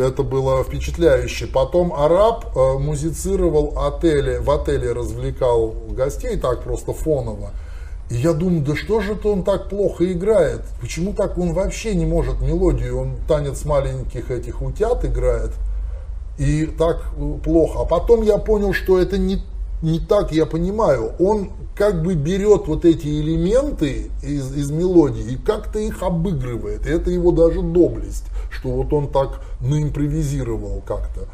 [0.00, 1.46] это было впечатляюще.
[1.46, 7.50] Потом араб э, музицировал отеле, в отеле развлекал гостей так просто фоново.
[8.08, 10.62] И я думаю, да что же это он так плохо играет?
[10.80, 13.00] Почему так он вообще не может мелодию?
[13.00, 15.50] Он танец маленьких этих утят играет.
[16.38, 17.80] И так э, плохо.
[17.80, 19.42] А потом я понял, что это не,
[19.82, 21.12] не так, я понимаю.
[21.18, 26.86] Он как бы берет вот эти элементы из, из мелодии и как-то их обыгрывает.
[26.86, 31.28] И это его даже доблесть, что вот он так наимпровизировал как-то.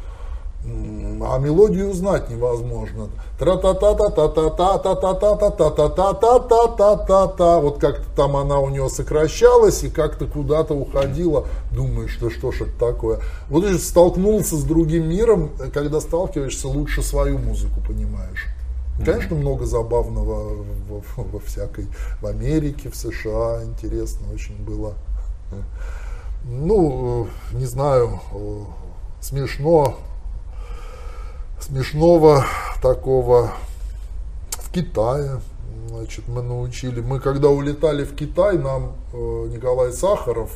[0.65, 3.09] А мелодию узнать невозможно.
[3.37, 6.67] та та та та та та та та та та та та та та та
[6.67, 11.45] та та та Вот как-то там она у него сокращалась и как-то куда-то уходила.
[11.71, 13.19] Думаешь, да что ж это такое?
[13.49, 18.47] Вот же столкнулся с другим миром, когда сталкиваешься, лучше свою музыку понимаешь.
[19.03, 21.87] Конечно, много забавного во, во всякой,
[22.21, 24.93] в Америке, в США, интересно очень было.
[26.45, 28.63] Ну, э, не знаю, э,
[29.19, 29.95] смешно,
[31.63, 32.45] смешного
[32.81, 33.51] такого
[34.51, 35.39] в Китае.
[35.87, 36.99] Значит, мы научили.
[36.99, 40.51] Мы когда улетали в Китай, нам э, Николай Сахаров,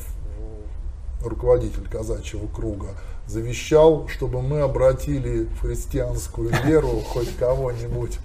[1.24, 2.88] руководитель казачьего круга,
[3.26, 8.18] завещал, чтобы мы обратили в христианскую веру хоть кого-нибудь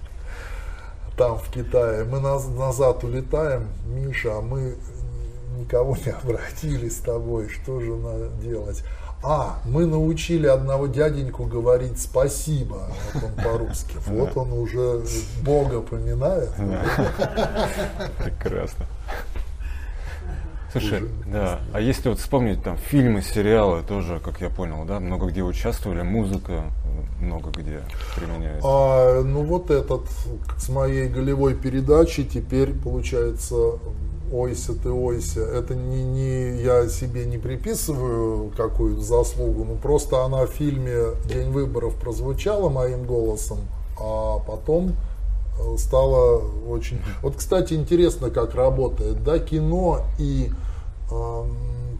[1.16, 2.04] там в Китае.
[2.04, 4.76] Мы наз- назад улетаем, Миша, а мы
[5.58, 8.82] никого не обратили с тобой, что же надо делать?
[9.26, 13.96] А, мы научили одного дяденьку говорить спасибо, вот он по-русски.
[14.06, 15.02] Вот он уже
[15.42, 16.50] Бога поминает.
[18.22, 18.84] Прекрасно.
[20.72, 25.26] Слушай, да, а если вот вспомнить там фильмы, сериалы тоже, как я понял, да, много
[25.26, 26.64] где участвовали, музыка
[27.20, 27.80] много где
[28.16, 28.68] применяется.
[28.68, 30.02] А, ну вот этот
[30.58, 33.78] с моей голевой передачи теперь получается
[34.34, 35.40] ойся ты ойся.
[35.40, 41.50] Это не, не я себе не приписываю какую-то заслугу, но просто она в фильме День
[41.50, 43.58] выборов прозвучала моим голосом,
[43.98, 44.94] а потом
[45.58, 47.00] э, стало очень.
[47.22, 50.50] Вот, кстати, интересно, как работает, да, кино и
[51.10, 51.56] эм,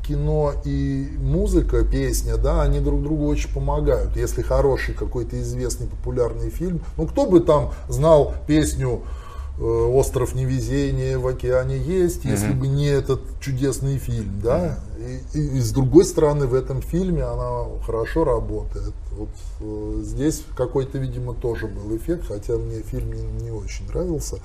[0.07, 4.16] кино и музыка, песня, да, они друг другу очень помогают.
[4.16, 9.24] Если хороший какой-то известный популярный фильм, ну кто бы там знал песню э,
[9.61, 14.80] «Остров невезения в океане есть», если бы не этот чудесный фильм, да.
[14.98, 18.94] И, и- и с другой стороны, в этом фильме она хорошо работает.
[19.12, 19.28] Вот
[19.61, 24.38] э, здесь какой-то, видимо, тоже был эффект, хотя мне фильм не, не очень нравился.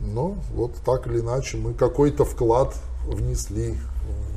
[0.00, 2.74] Но вот так или иначе мы какой-то вклад
[3.06, 3.76] внесли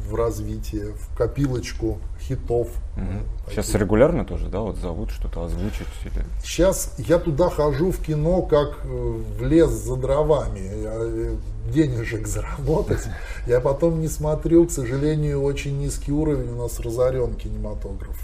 [0.07, 2.69] в развитие, в копилочку хитов.
[2.95, 3.23] Мгм.
[3.49, 6.25] Сейчас регулярно тоже, да, вот зовут что-то озвучить или...
[6.43, 10.61] Сейчас я туда хожу в кино как э, в лес за дровами.
[10.63, 11.35] Э,
[11.71, 13.03] денежек заработать.
[13.45, 18.17] Я потом не смотрю, к сожалению, очень низкий уровень у нас разорен кинематограф.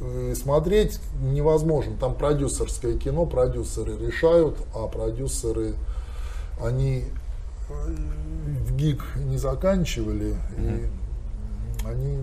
[0.00, 1.96] Э, Смотреть невозможно.
[1.98, 5.74] Там продюсерское кино, продюсеры решают, а продюсеры,
[6.62, 7.04] они
[7.68, 10.86] в ГИК не заканчивали, и
[11.86, 12.18] они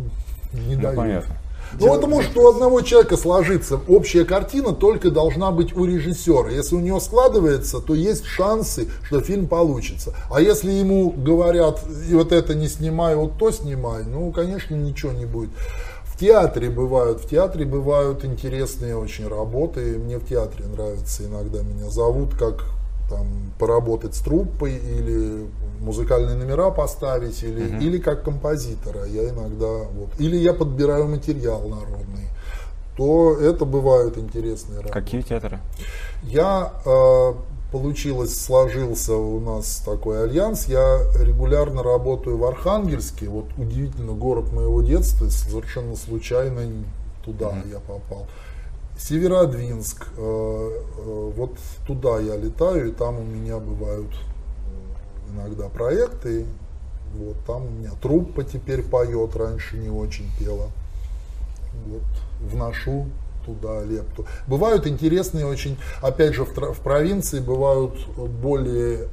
[0.53, 0.97] не Ну, дают.
[0.97, 1.35] понятно.
[1.79, 3.79] Ну, это может у одного человека сложиться.
[3.87, 6.49] Общая картина только должна быть у режиссера.
[6.49, 10.15] Если у него складывается, то есть шансы, что фильм получится.
[10.31, 15.11] А если ему говорят, и вот это не снимай, вот то снимай, ну, конечно, ничего
[15.11, 15.51] не будет.
[16.05, 19.99] В театре бывают, в театре бывают интересные очень работы.
[19.99, 22.65] Мне в театре нравится иногда меня зовут как
[23.09, 25.47] там, поработать с труппой или
[25.79, 29.05] музыкальные номера поставить, или, или как композитора.
[29.05, 32.27] Я иногда вот, или я подбираю материал народный,
[32.97, 34.93] то это бывают интересные работы.
[34.93, 35.59] Какие театры?
[36.23, 37.33] Я э,
[37.71, 40.67] получилось, сложился у нас такой альянс.
[40.67, 43.29] Я регулярно работаю в Архангельске.
[43.29, 46.61] Вот удивительно, город моего детства, совершенно случайно
[47.23, 48.27] туда я попал.
[48.99, 56.45] Северодвинск, э, э, вот туда я летаю, и там у меня бывают э, иногда проекты.
[57.15, 60.69] Вот там у меня труппа теперь поет, раньше не очень пела
[61.87, 63.07] вот, вношу
[63.45, 64.25] туда лепту.
[64.47, 69.07] Бывают интересные очень, опять же, в, провинции бывают более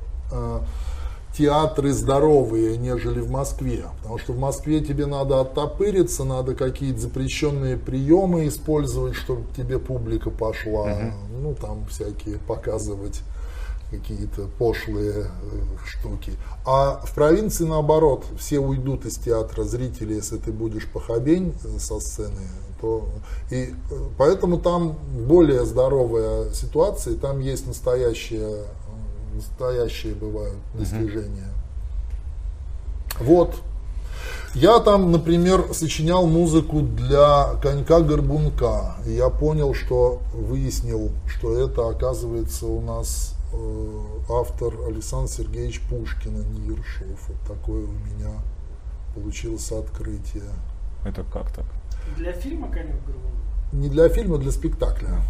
[1.36, 3.84] театры здоровые, нежели в Москве.
[3.98, 10.30] Потому что в Москве тебе надо оттопыриться, надо какие-то запрещенные приемы использовать, чтобы тебе публика
[10.30, 11.12] пошла.
[11.42, 13.22] Ну, там всякие показывать
[13.90, 15.26] какие-то пошлые э,
[15.86, 16.32] штуки.
[16.64, 22.00] А в провинции наоборот, все уйдут из театра зрители, если ты будешь похабень э, со
[22.00, 22.42] сцены.
[22.80, 23.08] То,
[23.50, 24.96] и э, поэтому там
[25.28, 28.64] более здоровая ситуация, и там есть настоящие, э,
[29.36, 31.52] настоящие бывают достижения.
[33.20, 33.54] Вот.
[34.54, 38.96] Я там, например, сочинял музыку для конька горбунка.
[39.06, 46.36] И я понял, что выяснил, что это, оказывается, у нас э, автор Александр Сергеевич Пушкин,
[46.36, 47.28] а не Ершов.
[47.28, 48.32] Вот такое у меня
[49.14, 50.44] получилось открытие.
[51.04, 51.66] Это как так?
[52.16, 53.72] Для фильма «Конек Горбунок»?
[53.72, 55.20] Не для фильма, для спектакля.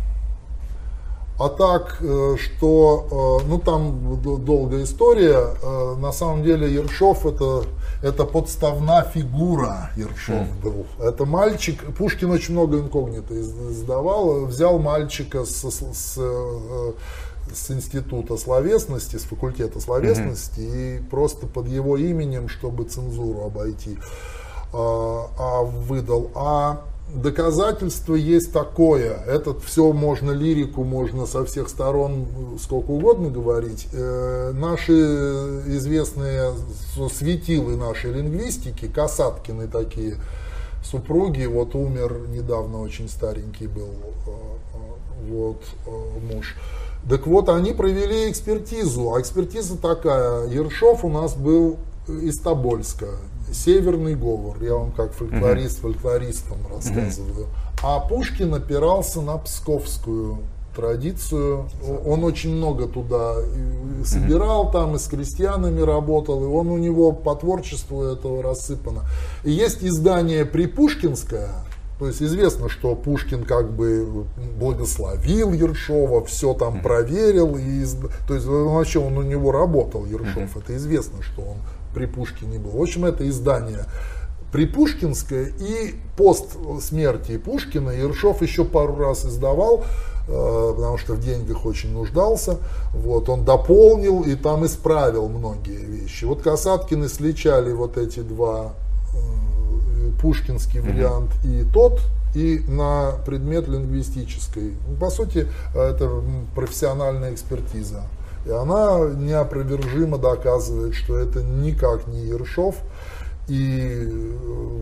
[1.39, 7.65] А так, э, что, э, ну там долгая история, э, на самом деле Ершов это,
[8.03, 10.87] это подставна фигура Ершов был.
[10.99, 16.19] Это мальчик, Пушкин очень много инкогнито из- издавал, взял мальчика с, с- с,
[17.55, 23.99] с института словесности, с факультета словесности и просто под его именем, чтобы цензуру обойти,
[24.73, 26.31] а выдал.
[26.35, 26.81] А
[27.15, 29.17] доказательство есть такое.
[29.27, 32.27] Этот все можно лирику, можно со всех сторон
[32.61, 33.89] сколько угодно говорить.
[33.93, 36.53] Э, наши известные
[37.13, 40.17] светилы нашей лингвистики, Касаткины такие
[40.83, 43.91] супруги, вот умер недавно очень старенький был
[44.27, 46.57] э, э, вот э, муж.
[47.09, 51.77] Так вот, они провели экспертизу, а экспертиза такая, Ершов у нас был
[52.09, 53.07] из Тобольска,
[53.53, 57.47] северный говор, я вам как фольклорист фольклористам рассказываю.
[57.83, 60.39] А Пушкин опирался на псковскую
[60.75, 61.69] традицию,
[62.07, 63.37] он очень много туда
[64.05, 69.03] собирал там, и с крестьянами работал, и он у него по творчеству этого рассыпано.
[69.43, 71.51] И есть издание Припушкинское,
[71.99, 74.27] то есть известно, что Пушкин как бы
[74.59, 77.85] благословил Ершова, все там проверил, и,
[78.29, 81.57] то есть вообще он у него работал, Ершов, это известно, что он
[81.95, 82.73] при Пушкине был.
[82.73, 83.87] В общем, это издание
[84.53, 89.85] Припушкинское, и пост смерти Пушкина Ершов еще пару раз издавал,
[90.29, 92.59] э, потому что в деньгах очень нуждался.
[92.95, 96.25] Вот, он дополнил и там исправил многие вещи.
[96.25, 98.75] Вот Касаткины сличали вот эти два
[100.21, 102.01] пушкинский вариант и тот,
[102.35, 104.73] и на предмет лингвистической.
[105.01, 106.23] По сути, это
[106.55, 108.03] профессиональная экспертиза.
[108.47, 112.77] И она неопровержимо доказывает, что это никак не Ершов.
[113.49, 114.13] И,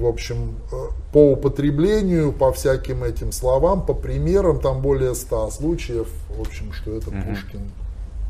[0.01, 0.57] в общем,
[1.13, 6.93] по употреблению, по всяким этим словам, по примерам, там более ста случаев, в общем, что
[6.93, 7.71] это Пушкин.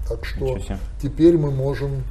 [0.08, 0.58] Так что
[1.00, 2.02] теперь мы можем,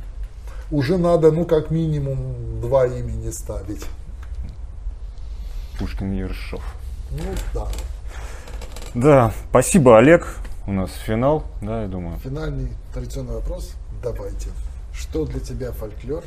[0.72, 2.18] уже надо, ну, как минимум,
[2.62, 3.86] два имени ставить.
[5.78, 6.64] Пушкин Ершов.
[7.12, 7.24] Ну,
[7.54, 7.68] да.
[8.94, 10.28] Да, спасибо, Олег.
[10.66, 12.18] У нас финал, да, я думаю.
[12.20, 13.74] Финальный традиционный вопрос.
[14.02, 14.50] Давайте.
[14.94, 16.24] Что для тебя фольклор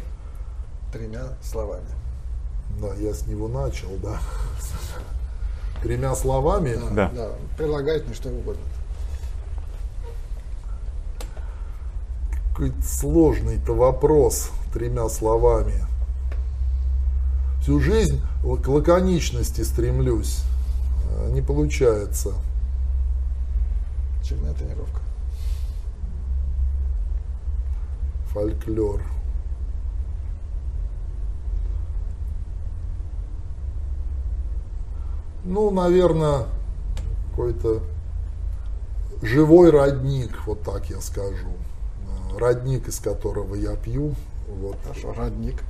[0.93, 1.87] тремя словами?
[2.81, 4.19] Да, я с него начал, да.
[5.83, 6.77] Тремя словами.
[6.93, 7.11] Да.
[7.15, 7.31] да.
[7.57, 8.63] Прилагательное, что угодно.
[12.51, 15.75] Какой сложный-то вопрос тремя словами.
[17.67, 20.45] Всю жизнь к лаконичности стремлюсь.
[21.11, 22.35] А Не получается.
[24.21, 25.01] Очередная тренировка.
[28.29, 29.03] Фольклор.
[35.43, 36.47] Ну, наверное,
[37.31, 37.83] какой-то
[39.23, 41.49] живой родник, вот так я скажу.
[42.33, 44.15] А, Родник, из которого я пью.
[44.47, 44.77] Вот.
[44.85, 45.13] Хорошо.
[45.15, 45.65] Родник.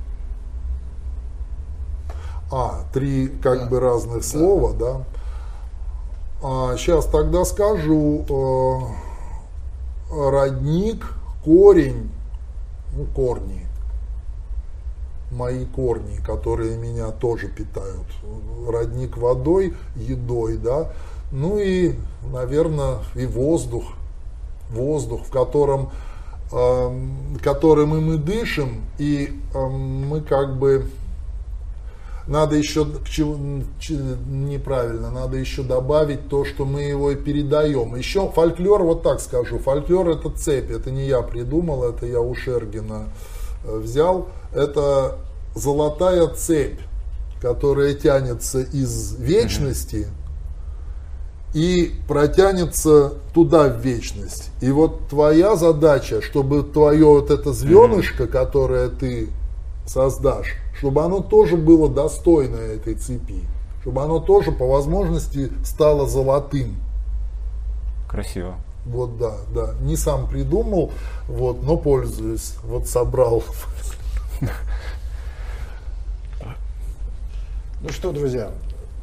[2.51, 3.65] А, три как Да.
[3.67, 5.01] бы разных слова, да.
[6.77, 8.79] сейчас тогда скажу э,
[10.29, 11.13] родник,
[11.43, 12.09] корень,
[12.95, 13.65] ну, корни.
[15.31, 18.05] Мои корни, которые меня тоже питают.
[18.67, 20.91] Родник водой, едой, да.
[21.31, 21.95] Ну и,
[22.31, 23.83] наверное, и воздух.
[24.69, 25.89] Воздух, в котором
[26.51, 30.89] эм, которым и мы дышим, и эм, мы как бы
[32.27, 33.63] надо еще к чему-
[34.27, 37.95] неправильно, надо еще добавить то, что мы его и передаем.
[37.95, 42.35] Еще фольклор, вот так скажу, фольклор это цепь, это не я придумал, это я у
[42.35, 43.09] Шергина
[43.65, 44.27] э, взял.
[44.53, 45.19] Это
[45.55, 46.79] золотая цепь,
[47.41, 50.07] которая тянется из вечности
[51.53, 54.51] и протянется туда в вечность.
[54.61, 59.29] И вот твоя задача, чтобы твое вот это звенышко, которое ты
[59.87, 63.41] создашь, чтобы оно тоже было достойно этой цепи,
[63.81, 66.75] чтобы оно тоже по возможности стало золотым.
[68.07, 68.55] Красиво.
[68.85, 69.73] Вот да, да.
[69.81, 70.91] Не сам придумал,
[71.27, 72.53] вот, но пользуюсь.
[72.63, 73.43] Вот собрал.
[77.79, 78.49] Ну что, друзья,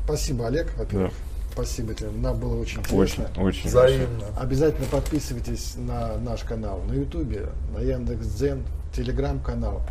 [0.04, 1.12] спасибо, Олег, во-первых.
[1.52, 3.42] Спасибо тебе, нам было очень Очень, интересно.
[3.44, 3.68] очень.
[3.68, 4.24] Взаимно.
[4.36, 9.82] Обязательно подписывайтесь на наш канал на Ютубе, на Яндекс.Дзен, Телеграм-канал,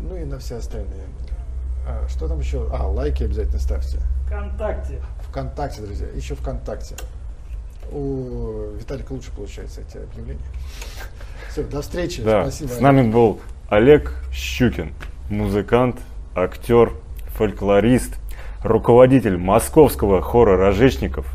[0.00, 1.06] ну и на все остальные.
[1.86, 2.68] А, что там еще?
[2.72, 3.98] А, лайки обязательно ставьте.
[4.26, 5.00] ВКонтакте.
[5.28, 6.96] ВКонтакте, друзья, еще ВКонтакте.
[7.92, 10.40] У Виталика лучше получается эти объявления.
[11.50, 12.22] Все, до встречи.
[12.22, 12.68] Да, Спасибо.
[12.68, 12.82] с Олег.
[12.82, 14.92] нами был Олег Щукин,
[15.28, 15.96] музыкант,
[16.34, 16.92] актер,
[17.34, 18.14] фольклорист,
[18.62, 21.26] руководитель московского хора рожечников,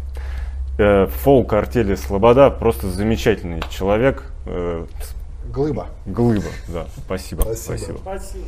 [0.78, 4.86] э, фолк-артели «Слобода», просто замечательный человек, э,
[5.56, 5.88] Глыба.
[6.06, 7.78] глыба, да, спасибо, Спасибо.
[7.78, 7.98] спасибо.
[8.00, 8.46] Спасибо.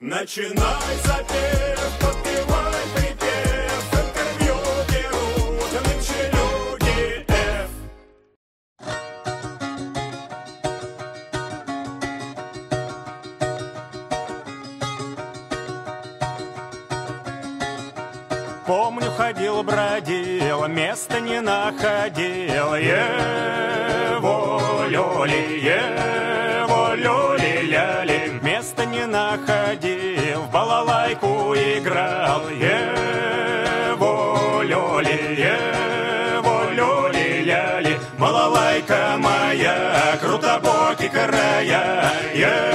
[0.00, 4.56] Начинай запев, подпевай припев, интервью
[4.90, 7.70] берут нынче люди F.
[18.66, 22.74] Помню, ходил, бродил, места не находил.
[22.74, 23.59] Его
[25.24, 32.48] лёли, его лёли, ляли, места не находил, в балалайку играл.
[32.48, 34.14] Его
[34.62, 35.18] лёли,
[36.38, 42.69] его лёли, ляли, балалайка моя, крутобокий края.